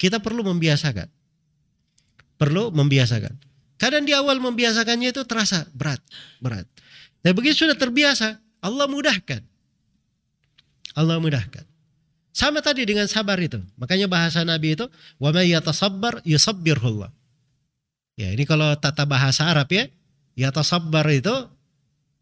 kita 0.00 0.18
perlu 0.18 0.42
membiasakan. 0.42 1.06
Perlu 2.40 2.72
membiasakan. 2.72 3.36
Kadang 3.76 4.04
di 4.04 4.12
awal 4.16 4.40
membiasakannya 4.42 5.12
itu 5.12 5.22
terasa 5.24 5.68
berat, 5.72 6.00
berat. 6.40 6.66
Tapi 7.20 7.32
begitu 7.36 7.64
sudah 7.64 7.76
terbiasa, 7.76 8.40
Allah 8.60 8.88
mudahkan. 8.88 9.40
Allah 10.96 11.16
mudahkan. 11.20 11.69
Sama 12.30 12.62
tadi 12.62 12.86
dengan 12.86 13.10
sabar 13.10 13.36
itu. 13.42 13.58
Makanya 13.74 14.06
bahasa 14.06 14.46
Nabi 14.46 14.78
itu, 14.78 14.86
wa 15.18 15.30
may 15.34 15.50
yatasabbar 15.50 16.22
yusabbirullah. 16.22 17.10
Ya, 18.14 18.30
ini 18.30 18.46
kalau 18.46 18.70
tata 18.78 19.02
bahasa 19.02 19.50
Arab 19.50 19.66
ya, 19.72 19.90
yatasabbar 20.38 21.08
itu 21.10 21.34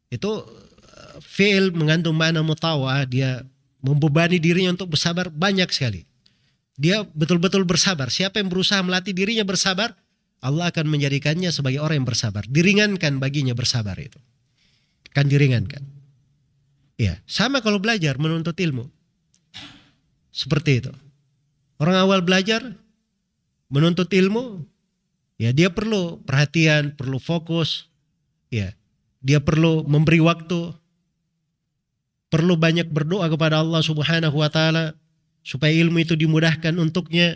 itu 0.09 0.31
uh, 0.31 1.17
fi'il 1.21 1.75
mengandung 1.77 2.17
makna 2.17 2.41
mutawa, 2.41 3.05
dia 3.05 3.45
membebani 3.85 4.41
dirinya 4.41 4.73
untuk 4.73 4.97
bersabar 4.97 5.29
banyak 5.29 5.69
sekali. 5.69 6.09
Dia 6.79 7.03
betul-betul 7.05 7.67
bersabar. 7.67 8.09
Siapa 8.09 8.39
yang 8.39 8.49
berusaha 8.49 8.81
melatih 8.81 9.13
dirinya 9.13 9.43
bersabar, 9.43 9.99
Allah 10.39 10.71
akan 10.71 10.87
menjadikannya 10.87 11.51
sebagai 11.51 11.83
orang 11.83 12.03
yang 12.03 12.09
bersabar. 12.09 12.47
Diringankan 12.47 13.19
baginya 13.19 13.53
bersabar 13.53 13.99
itu. 13.99 14.17
Kan 15.11 15.27
diringankan. 15.27 15.83
Ya, 16.95 17.19
sama 17.27 17.59
kalau 17.63 17.83
belajar 17.83 18.19
menuntut 18.23 18.55
ilmu. 18.55 18.91
Seperti 20.39 20.79
itu. 20.79 20.95
Orang 21.83 21.99
awal 21.99 22.23
belajar 22.23 22.63
menuntut 23.67 24.07
ilmu, 24.15 24.63
ya 25.35 25.51
dia 25.51 25.75
perlu 25.75 26.23
perhatian, 26.23 26.95
perlu 26.95 27.19
fokus, 27.19 27.91
ya. 28.47 28.71
Dia 29.19 29.43
perlu 29.43 29.83
memberi 29.83 30.23
waktu, 30.23 30.71
perlu 32.31 32.55
banyak 32.55 32.87
berdoa 32.87 33.27
kepada 33.27 33.59
Allah 33.59 33.83
Subhanahu 33.83 34.39
wa 34.39 34.47
taala 34.47 34.95
supaya 35.43 35.75
ilmu 35.75 36.07
itu 36.07 36.15
dimudahkan 36.15 36.71
untuknya. 36.79 37.35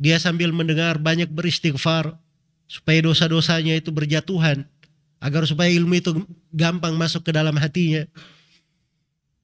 Dia 0.00 0.16
sambil 0.16 0.48
mendengar 0.48 0.96
banyak 0.96 1.28
beristighfar 1.28 2.16
supaya 2.64 3.04
dosa-dosanya 3.04 3.76
itu 3.76 3.92
berjatuhan 3.92 4.64
agar 5.20 5.44
supaya 5.44 5.68
ilmu 5.76 6.00
itu 6.00 6.24
gampang 6.56 6.96
masuk 6.96 7.28
ke 7.28 7.36
dalam 7.36 7.54
hatinya. 7.60 8.08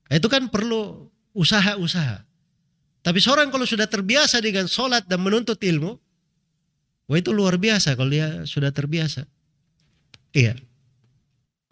Itu 0.08 0.32
kan 0.32 0.48
perlu 0.48 1.12
usaha-usaha. 1.36 2.27
Tapi 3.08 3.24
seorang 3.24 3.48
kalau 3.48 3.64
sudah 3.64 3.88
terbiasa 3.88 4.36
dengan 4.44 4.68
sholat 4.68 5.08
dan 5.08 5.24
menuntut 5.24 5.56
ilmu, 5.56 5.96
wah 7.08 7.16
itu 7.16 7.32
luar 7.32 7.56
biasa 7.56 7.96
kalau 7.96 8.12
dia 8.12 8.44
sudah 8.44 8.68
terbiasa. 8.68 9.24
Iya. 10.36 10.60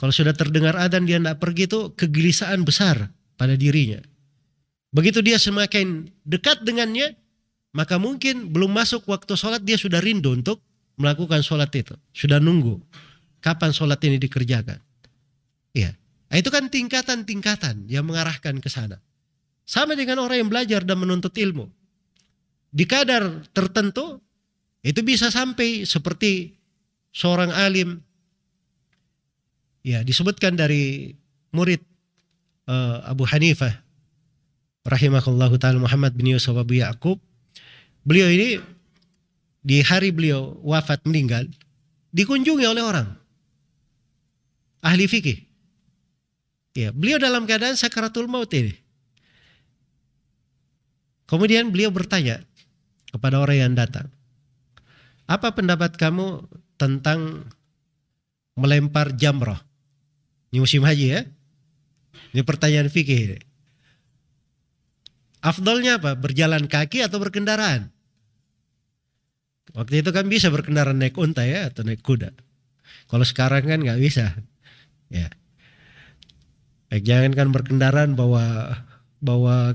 Kalau 0.00 0.16
sudah 0.16 0.32
terdengar 0.32 0.80
adan 0.80 1.04
dia 1.04 1.20
tidak 1.20 1.36
pergi 1.36 1.68
itu 1.68 1.92
kegelisahan 1.92 2.64
besar 2.64 3.12
pada 3.36 3.52
dirinya. 3.52 4.00
Begitu 4.96 5.20
dia 5.20 5.36
semakin 5.36 6.08
dekat 6.24 6.64
dengannya, 6.64 7.20
maka 7.76 8.00
mungkin 8.00 8.48
belum 8.48 8.72
masuk 8.72 9.04
waktu 9.04 9.36
sholat 9.36 9.60
dia 9.60 9.76
sudah 9.76 10.00
rindu 10.00 10.32
untuk 10.32 10.64
melakukan 10.96 11.44
sholat 11.44 11.68
itu. 11.76 11.92
Sudah 12.16 12.40
nunggu 12.40 12.80
kapan 13.44 13.76
sholat 13.76 14.00
ini 14.08 14.16
dikerjakan. 14.16 14.80
Iya. 15.76 15.92
Nah, 16.32 16.36
itu 16.40 16.48
kan 16.48 16.72
tingkatan-tingkatan 16.72 17.92
yang 17.92 18.08
mengarahkan 18.08 18.56
ke 18.56 18.72
sana. 18.72 19.04
Sama 19.66 19.98
dengan 19.98 20.22
orang 20.22 20.46
yang 20.46 20.50
belajar 20.50 20.86
dan 20.86 21.02
menuntut 21.02 21.34
ilmu. 21.34 21.66
Di 22.70 22.86
kadar 22.86 23.42
tertentu, 23.50 24.22
itu 24.86 25.02
bisa 25.02 25.26
sampai 25.34 25.82
seperti 25.82 26.54
seorang 27.10 27.50
alim. 27.50 27.98
Ya, 29.82 30.06
disebutkan 30.06 30.54
dari 30.54 31.14
murid 31.50 31.82
uh, 32.70 33.10
Abu 33.10 33.26
Hanifah 33.26 33.74
rahimahullah 34.86 35.50
taala 35.58 35.82
Muhammad 35.82 36.14
bin 36.14 36.30
Yusuf 36.30 36.54
Abu 36.54 36.78
Yakub. 36.78 37.18
Beliau 38.06 38.30
ini 38.30 38.62
di 39.66 39.82
hari 39.82 40.14
beliau 40.14 40.54
wafat 40.62 41.02
meninggal 41.02 41.50
dikunjungi 42.14 42.66
oleh 42.70 42.82
orang 42.86 43.08
ahli 44.86 45.10
fikih. 45.10 45.42
Ya, 46.78 46.94
beliau 46.94 47.18
dalam 47.18 47.48
keadaan 47.48 47.74
sakaratul 47.74 48.30
maut 48.30 48.52
ini. 48.54 48.85
Kemudian 51.26 51.74
beliau 51.74 51.90
bertanya 51.90 52.42
kepada 53.10 53.42
orang 53.42 53.58
yang 53.58 53.72
datang, 53.74 54.06
apa 55.26 55.50
pendapat 55.54 55.98
kamu 55.98 56.46
tentang 56.78 57.50
melempar 58.54 59.10
jamrah? 59.18 59.58
Ini 60.54 60.62
musim 60.62 60.86
haji 60.86 61.06
ya. 61.18 61.20
Ini 62.30 62.46
pertanyaan 62.46 62.86
fikih. 62.86 63.42
Afdolnya 65.42 65.98
apa? 65.98 66.14
Berjalan 66.14 66.70
kaki 66.70 67.02
atau 67.02 67.18
berkendaraan? 67.18 67.90
Waktu 69.76 70.00
itu 70.00 70.10
kan 70.14 70.30
bisa 70.30 70.48
berkendaraan 70.48 70.96
naik 70.96 71.18
unta 71.18 71.44
ya 71.44 71.68
atau 71.68 71.84
naik 71.84 72.00
kuda. 72.00 72.32
Kalau 73.10 73.26
sekarang 73.26 73.66
kan 73.66 73.82
nggak 73.82 74.00
bisa. 74.00 74.32
Ya. 75.12 75.28
Baik, 76.88 77.02
jangan 77.02 77.32
kan 77.34 77.48
berkendaraan 77.50 78.14
bawa 78.14 78.78
bawa 79.18 79.74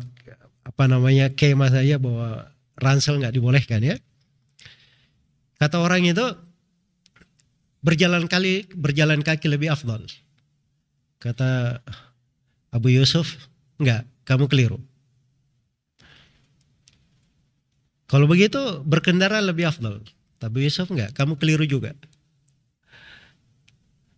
apa 0.62 0.84
namanya 0.86 1.34
kemah 1.34 1.74
saja 1.74 1.98
bawa 1.98 2.54
ransel 2.78 3.18
nggak 3.18 3.34
dibolehkan 3.34 3.82
ya. 3.82 3.96
Kata 5.58 5.78
orang 5.82 6.06
itu 6.06 6.26
berjalan 7.86 8.26
kali 8.30 8.70
berjalan 8.74 9.22
kaki 9.22 9.50
lebih 9.50 9.74
afdol. 9.74 10.06
Kata 11.22 11.82
Abu 12.74 12.90
Yusuf, 12.90 13.38
enggak, 13.78 14.10
kamu 14.26 14.50
keliru. 14.50 14.80
Kalau 18.10 18.28
begitu 18.28 18.84
berkendara 18.84 19.40
lebih 19.40 19.70
afdal. 19.70 20.04
Tapi 20.42 20.66
Yusuf 20.66 20.90
enggak, 20.90 21.14
kamu 21.14 21.38
keliru 21.38 21.64
juga. 21.64 21.94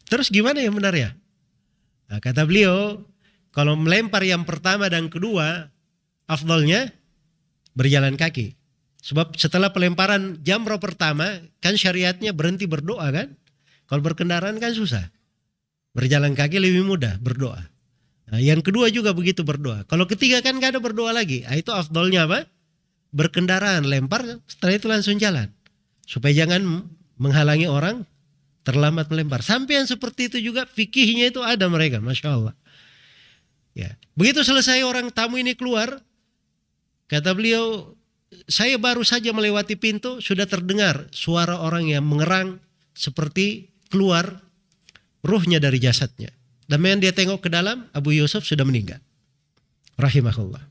Terus 0.07 0.31
gimana 0.31 0.61
yang 0.61 0.77
benar 0.77 0.95
ya? 0.95 1.11
Nah, 2.07 2.21
kata 2.21 2.45
beliau, 2.45 3.01
kalau 3.49 3.73
melempar 3.73 4.21
yang 4.21 4.45
pertama 4.45 4.85
dan 4.85 5.09
kedua, 5.09 5.72
afdolnya 6.27 6.91
berjalan 7.73 8.15
kaki. 8.15 8.55
Sebab 9.03 9.35
setelah 9.35 9.75
pelemparan 9.75 10.39
jamroh 10.47 10.79
pertama, 10.79 11.43
kan 11.59 11.75
syariatnya 11.75 12.31
berhenti 12.31 12.63
berdoa 12.63 13.11
kan? 13.11 13.35
Kalau 13.91 13.99
berkendaraan 13.99 14.63
kan 14.63 14.71
susah. 14.71 15.11
Berjalan 15.91 16.33
kaki 16.33 16.57
lebih 16.57 16.87
mudah 16.87 17.19
berdoa. 17.19 17.59
Nah, 18.31 18.39
yang 18.39 18.63
kedua 18.63 18.87
juga 18.89 19.11
begitu 19.11 19.43
berdoa. 19.43 19.83
Kalau 19.85 20.07
ketiga 20.07 20.39
kan 20.39 20.57
gak 20.57 20.73
ada 20.73 20.81
berdoa 20.81 21.11
lagi. 21.11 21.43
Nah, 21.43 21.59
itu 21.59 21.69
afdolnya 21.69 22.25
apa? 22.25 22.47
Berkendaraan, 23.13 23.85
lempar, 23.85 24.25
setelah 24.49 24.73
itu 24.73 24.87
langsung 24.89 25.19
jalan. 25.19 25.51
Supaya 26.07 26.33
jangan 26.33 26.87
menghalangi 27.19 27.69
orang 27.69 28.07
terlambat 28.63 29.11
melempar. 29.11 29.43
Sampai 29.43 29.83
yang 29.83 29.85
seperti 29.85 30.31
itu 30.31 30.37
juga 30.39 30.65
fikihnya 30.65 31.29
itu 31.29 31.43
ada 31.43 31.67
mereka, 31.67 31.99
masya 31.99 32.39
Allah. 32.39 32.55
Ya, 33.75 33.99
begitu 34.15 34.41
selesai 34.41 34.81
orang 34.81 35.11
tamu 35.11 35.37
ini 35.37 35.53
keluar, 35.53 36.01
kata 37.13 37.37
beliau, 37.37 37.93
saya 38.49 38.81
baru 38.81 39.05
saja 39.05 39.29
melewati 39.29 39.77
pintu 39.77 40.17
sudah 40.17 40.49
terdengar 40.49 41.05
suara 41.13 41.61
orang 41.61 41.85
yang 41.85 42.01
mengerang 42.01 42.57
seperti 42.97 43.69
keluar 43.93 44.41
ruhnya 45.21 45.61
dari 45.61 45.77
jasadnya. 45.77 46.33
Dan 46.65 46.81
yang 46.81 46.99
dia 47.03 47.13
tengok 47.13 47.45
ke 47.45 47.49
dalam, 47.53 47.85
Abu 47.93 48.15
Yusuf 48.17 48.47
sudah 48.47 48.65
meninggal. 48.65 48.97
Rahimahullah. 49.99 50.63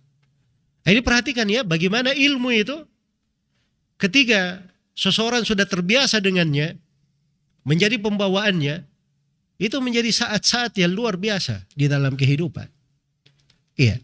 Nah, 0.82 0.90
ini 0.90 0.99
perhatikan 1.05 1.47
ya, 1.47 1.62
bagaimana 1.62 2.11
ilmu 2.11 2.51
itu 2.51 2.74
ketika 4.03 4.66
seseorang 4.99 5.47
sudah 5.47 5.62
terbiasa 5.62 6.18
dengannya, 6.18 6.74
menjadi 7.62 8.03
pembawaannya 8.03 8.82
itu 9.62 9.78
menjadi 9.78 10.11
saat-saat 10.11 10.74
yang 10.74 10.90
luar 10.90 11.14
biasa 11.14 11.70
di 11.78 11.86
dalam 11.86 12.18
kehidupan. 12.18 12.66
Iya. 13.78 14.03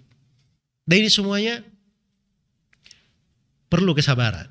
Dan 0.86 0.96
ini 1.02 1.10
semuanya 1.10 1.66
perlu 3.68 3.92
kesabaran. 3.94 4.48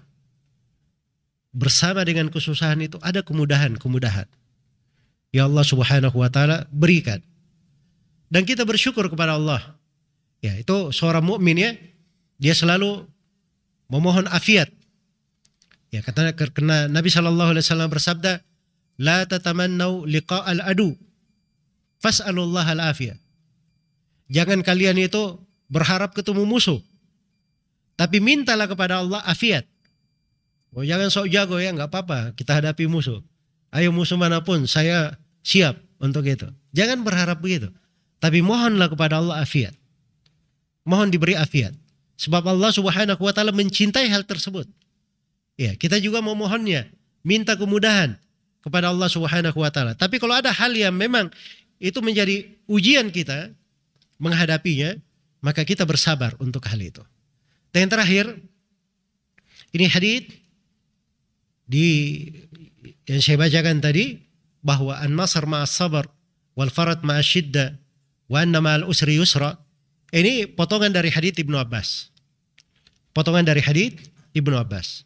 Bersama 1.54 2.06
dengan 2.06 2.30
kesusahan 2.30 2.78
itu 2.86 3.02
ada 3.02 3.26
kemudahan-kemudahan. 3.26 4.30
Ya 5.34 5.50
Allah 5.50 5.66
Subhanahu 5.66 6.18
wa 6.22 6.30
taala 6.30 6.70
berikan. 6.70 7.20
Dan 8.30 8.46
kita 8.46 8.64
bersyukur 8.64 9.08
kepada 9.10 9.36
Allah. 9.36 9.78
Ya, 10.44 10.54
itu 10.60 10.94
seorang 10.94 11.26
mukmin 11.26 11.58
ya, 11.58 11.72
dia 12.38 12.54
selalu 12.54 13.08
memohon 13.90 14.30
afiat. 14.30 14.70
Ya, 15.90 16.04
kata 16.04 16.36
karena 16.36 16.92
Nabi 16.92 17.10
Shallallahu 17.10 17.56
alaihi 17.56 17.66
wasallam 17.66 17.90
bersabda, 17.90 18.44
La 18.98 19.24
tatamannau 19.26 20.04
liqa'al 20.04 20.62
adu. 20.62 20.94
Fas'alullah 22.04 22.66
al-afiyah. 22.66 23.18
Jangan 24.30 24.62
kalian 24.62 25.00
itu 25.00 25.40
berharap 25.72 26.14
ketemu 26.14 26.44
musuh. 26.44 26.84
Tapi 27.98 28.22
mintalah 28.22 28.70
kepada 28.70 29.02
Allah 29.02 29.26
afiat. 29.26 29.66
Oh, 30.78 30.86
jangan 30.86 31.10
sok 31.10 31.34
jago 31.34 31.58
ya, 31.58 31.74
nggak 31.74 31.90
apa-apa. 31.90 32.38
Kita 32.38 32.62
hadapi 32.62 32.86
musuh. 32.86 33.26
Ayo 33.74 33.90
musuh 33.90 34.16
mana 34.16 34.46
pun, 34.46 34.70
saya 34.70 35.18
siap 35.42 35.82
untuk 35.98 36.24
itu. 36.30 36.46
Jangan 36.78 37.02
berharap 37.02 37.42
begitu. 37.42 37.74
Tapi 38.22 38.46
mohonlah 38.46 38.94
kepada 38.94 39.18
Allah 39.18 39.42
afiat. 39.42 39.74
Mohon 40.86 41.10
diberi 41.10 41.34
afiat. 41.34 41.74
Sebab 42.22 42.46
Allah 42.46 42.70
subhanahu 42.70 43.22
wa 43.22 43.34
ta'ala 43.34 43.50
mencintai 43.50 44.08
hal 44.10 44.24
tersebut. 44.24 44.70
Ya, 45.58 45.74
kita 45.74 45.98
juga 45.98 46.22
memohonnya. 46.22 46.86
Minta 47.26 47.58
kemudahan 47.58 48.16
kepada 48.68 48.92
Allah 48.92 49.08
Subhanahu 49.08 49.58
wa 49.64 49.72
taala. 49.72 49.96
Tapi 49.96 50.20
kalau 50.20 50.36
ada 50.36 50.52
hal 50.52 50.76
yang 50.76 50.92
memang 50.92 51.32
itu 51.80 51.98
menjadi 52.04 52.44
ujian 52.68 53.08
kita 53.10 53.56
menghadapinya, 54.20 55.00
maka 55.40 55.64
kita 55.64 55.88
bersabar 55.88 56.36
untuk 56.44 56.68
hal 56.68 56.80
itu. 56.84 57.00
Dan 57.74 57.88
yang 57.88 57.92
terakhir, 57.92 58.26
ini 59.76 59.86
hadis 59.88 60.24
di 61.68 61.88
yang 63.08 63.20
saya 63.20 63.38
bacakan 63.40 63.84
tadi 63.84 64.24
bahwa 64.64 64.96
an-nasr 65.00 65.44
ma'as 65.48 65.72
sabar 65.72 66.08
wal 66.56 66.72
farad 66.72 67.04
ma'as 67.04 67.28
syidda 67.28 67.76
wa 68.32 68.44
anna 68.44 68.60
ma'al 68.64 68.88
usri 68.88 69.20
yusra. 69.20 69.60
Ini 70.12 70.56
potongan 70.56 70.96
dari 70.96 71.12
hadis 71.12 71.36
Ibnu 71.36 71.60
Abbas. 71.60 72.12
Potongan 73.12 73.44
dari 73.44 73.60
hadis 73.60 73.96
Ibnu 74.32 74.56
Abbas. 74.56 75.04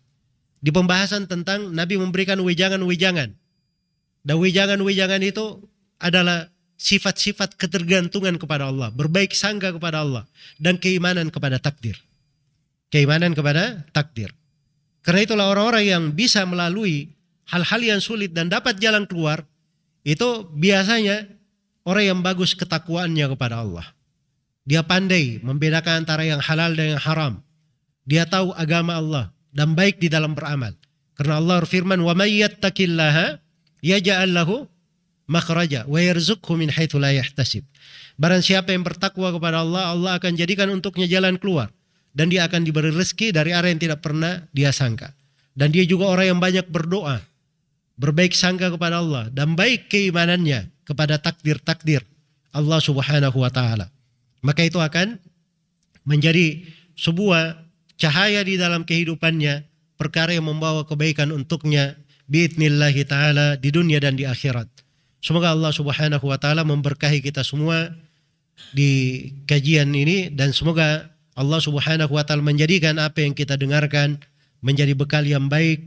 Di 0.62 0.70
pembahasan 0.70 1.26
tentang 1.26 1.74
Nabi 1.74 1.98
memberikan 1.98 2.38
wejangan-wejangan 2.38 3.34
dan 4.22 4.36
wijangan-wijangan 4.38 5.22
itu 5.26 5.66
adalah 5.98 6.50
sifat-sifat 6.78 7.58
ketergantungan 7.58 8.38
kepada 8.38 8.70
Allah, 8.70 8.90
berbaik 8.94 9.34
sangka 9.34 9.74
kepada 9.74 10.02
Allah, 10.02 10.26
dan 10.58 10.78
keimanan 10.78 11.30
kepada 11.30 11.58
takdir. 11.58 11.98
Keimanan 12.92 13.32
kepada 13.32 13.88
takdir. 13.96 14.36
Karena 15.02 15.24
itulah 15.24 15.48
orang-orang 15.50 15.86
yang 15.88 16.04
bisa 16.12 16.44
melalui 16.44 17.16
hal-hal 17.50 17.82
yang 17.82 18.00
sulit 18.04 18.36
dan 18.36 18.52
dapat 18.52 18.78
jalan 18.78 19.08
keluar, 19.08 19.48
itu 20.04 20.46
biasanya 20.54 21.26
orang 21.88 22.04
yang 22.12 22.20
bagus 22.20 22.54
ketakwaannya 22.54 23.26
kepada 23.32 23.64
Allah. 23.64 23.88
Dia 24.68 24.86
pandai 24.86 25.42
membedakan 25.42 26.06
antara 26.06 26.22
yang 26.22 26.44
halal 26.44 26.76
dan 26.78 26.94
yang 26.94 27.02
haram. 27.02 27.34
Dia 28.06 28.30
tahu 28.30 28.54
agama 28.54 29.00
Allah 29.00 29.34
dan 29.50 29.74
baik 29.74 29.98
di 29.98 30.12
dalam 30.12 30.38
beramal. 30.38 30.78
Karena 31.18 31.42
Allah 31.42 31.66
berfirman, 31.66 31.98
"Wa 32.04 32.14
may 32.14 32.44
yattaqillaha 32.44 33.42
yaj'al 33.82 34.36
lahu 34.36 34.70
makhraja 35.32 35.88
wa 35.88 35.98
yarzuqhu 35.98 36.60
min 36.60 36.68
haitsu 36.70 37.00
la 37.00 37.16
yahtasib. 37.16 37.64
Barang 38.20 38.44
siapa 38.44 38.76
yang 38.76 38.84
bertakwa 38.86 39.32
kepada 39.34 39.66
Allah, 39.66 39.96
Allah 39.96 40.12
akan 40.20 40.36
jadikan 40.38 40.70
untuknya 40.70 41.10
jalan 41.10 41.40
keluar 41.40 41.74
dan 42.12 42.28
dia 42.28 42.48
akan 42.48 42.68
diberi 42.68 42.92
rezeki 42.92 43.32
dari 43.32 43.56
arah 43.56 43.72
yang 43.72 43.80
tidak 43.80 44.04
pernah 44.04 44.44
dia 44.52 44.72
sangka. 44.76 45.16
Dan 45.52 45.72
dia 45.76 45.84
juga 45.84 46.08
orang 46.08 46.36
yang 46.36 46.40
banyak 46.40 46.68
berdoa, 46.72 47.20
berbaik 48.00 48.32
sangka 48.32 48.72
kepada 48.72 49.04
Allah 49.04 49.28
dan 49.32 49.56
baik 49.56 49.92
keimanannya 49.92 50.72
kepada 50.88 51.20
takdir-takdir 51.20 52.04
Allah 52.56 52.80
Subhanahu 52.80 53.36
wa 53.36 53.52
taala. 53.52 53.92
Maka 54.44 54.64
itu 54.68 54.80
akan 54.80 55.20
menjadi 56.08 56.66
sebuah 56.96 57.62
cahaya 58.00 58.42
di 58.42 58.58
dalam 58.58 58.88
kehidupannya, 58.88 59.68
perkara 60.00 60.34
yang 60.36 60.50
membawa 60.50 60.88
kebaikan 60.88 61.30
untuknya 61.32 62.00
biidnillahi 62.32 63.04
taala 63.08 63.60
di 63.60 63.70
dunia 63.70 64.00
dan 64.00 64.16
di 64.16 64.24
akhirat. 64.24 64.68
Semoga 65.22 65.54
Allah 65.54 65.70
Subhanahu 65.70 66.26
wa 66.26 66.38
taala 66.42 66.66
memberkahi 66.66 67.22
kita 67.22 67.46
semua 67.46 67.94
di 68.74 69.28
kajian 69.46 69.94
ini 69.94 70.34
dan 70.34 70.56
semoga 70.56 71.12
Allah 71.36 71.60
Subhanahu 71.64 72.12
wa 72.12 72.24
taala 72.28 72.44
menjadikan 72.44 73.00
apa 73.00 73.24
yang 73.24 73.32
kita 73.32 73.56
dengarkan 73.56 74.20
menjadi 74.62 74.94
bekal 74.94 75.26
yang 75.26 75.48
baik, 75.48 75.82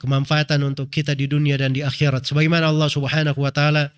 kemanfaatan 0.00 0.64
untuk 0.66 0.88
kita 0.88 1.12
di 1.14 1.28
dunia 1.30 1.60
dan 1.60 1.76
di 1.76 1.84
akhirat. 1.84 2.24
Sebagaimana 2.26 2.72
Allah 2.72 2.88
Subhanahu 2.88 3.38
wa 3.38 3.52
taala 3.52 3.92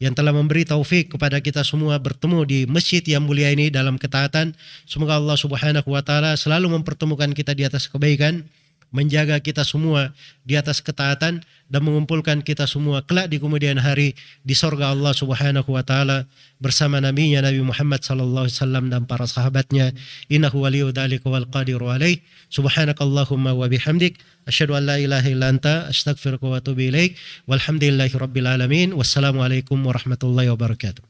yang 0.00 0.16
telah 0.16 0.32
memberi 0.32 0.64
taufik 0.64 1.12
kepada 1.12 1.42
kita 1.44 1.60
semua 1.60 2.00
bertemu 2.00 2.40
di 2.48 2.58
masjid 2.64 3.04
yang 3.04 3.26
mulia 3.26 3.52
ini 3.52 3.68
dalam 3.68 4.00
ketaatan. 4.00 4.56
Semoga 4.88 5.20
Allah 5.20 5.36
Subhanahu 5.36 5.88
wa 5.92 6.00
taala 6.00 6.38
selalu 6.40 6.72
mempertemukan 6.80 7.28
kita 7.36 7.52
di 7.52 7.68
atas 7.68 7.90
kebaikan 7.90 8.48
menjaga 8.90 9.38
kita 9.38 9.62
semua 9.62 10.10
di 10.42 10.58
atas 10.58 10.82
ketaatan 10.82 11.42
dan 11.70 11.80
mengumpulkan 11.86 12.42
kita 12.42 12.66
semua 12.66 13.06
kelak 13.06 13.30
di 13.30 13.38
kemudian 13.38 13.78
hari 13.78 14.18
di 14.42 14.54
sorga 14.58 14.90
Allah 14.90 15.14
Subhanahu 15.14 15.70
wa 15.70 15.82
taala 15.86 16.26
bersama 16.58 16.98
nabinya 16.98 17.40
Nabi 17.40 17.62
Muhammad 17.62 18.02
sallallahu 18.02 18.50
alaihi 18.50 18.58
wasallam 18.58 18.84
dan 18.90 19.06
para 19.06 19.30
sahabatnya. 19.30 19.94
Innahu 20.26 20.66
waliyyu 20.66 20.90
dzalika 20.90 21.30
wal 21.30 21.46
qadiru 21.46 21.88
alaih. 21.88 22.18
Subhanakallahumma 22.50 23.54
wa 23.54 23.70
bihamdik. 23.70 24.18
Asyhadu 24.50 24.74
an 24.74 24.90
la 24.90 24.96
ilaha 24.98 25.26
illa 25.30 25.46
anta 25.48 25.86
astaghfiruka 25.86 26.50
wa 26.50 26.58
atubu 26.58 26.90
ilaik. 26.90 27.14
Walhamdulillahi 27.46 28.14
rabbil 28.18 28.50
alamin. 28.50 28.88
Wassalamu 28.92 29.46
alaikum 29.46 29.78
warahmatullahi 29.86 30.50
wabarakatuh 30.50 31.09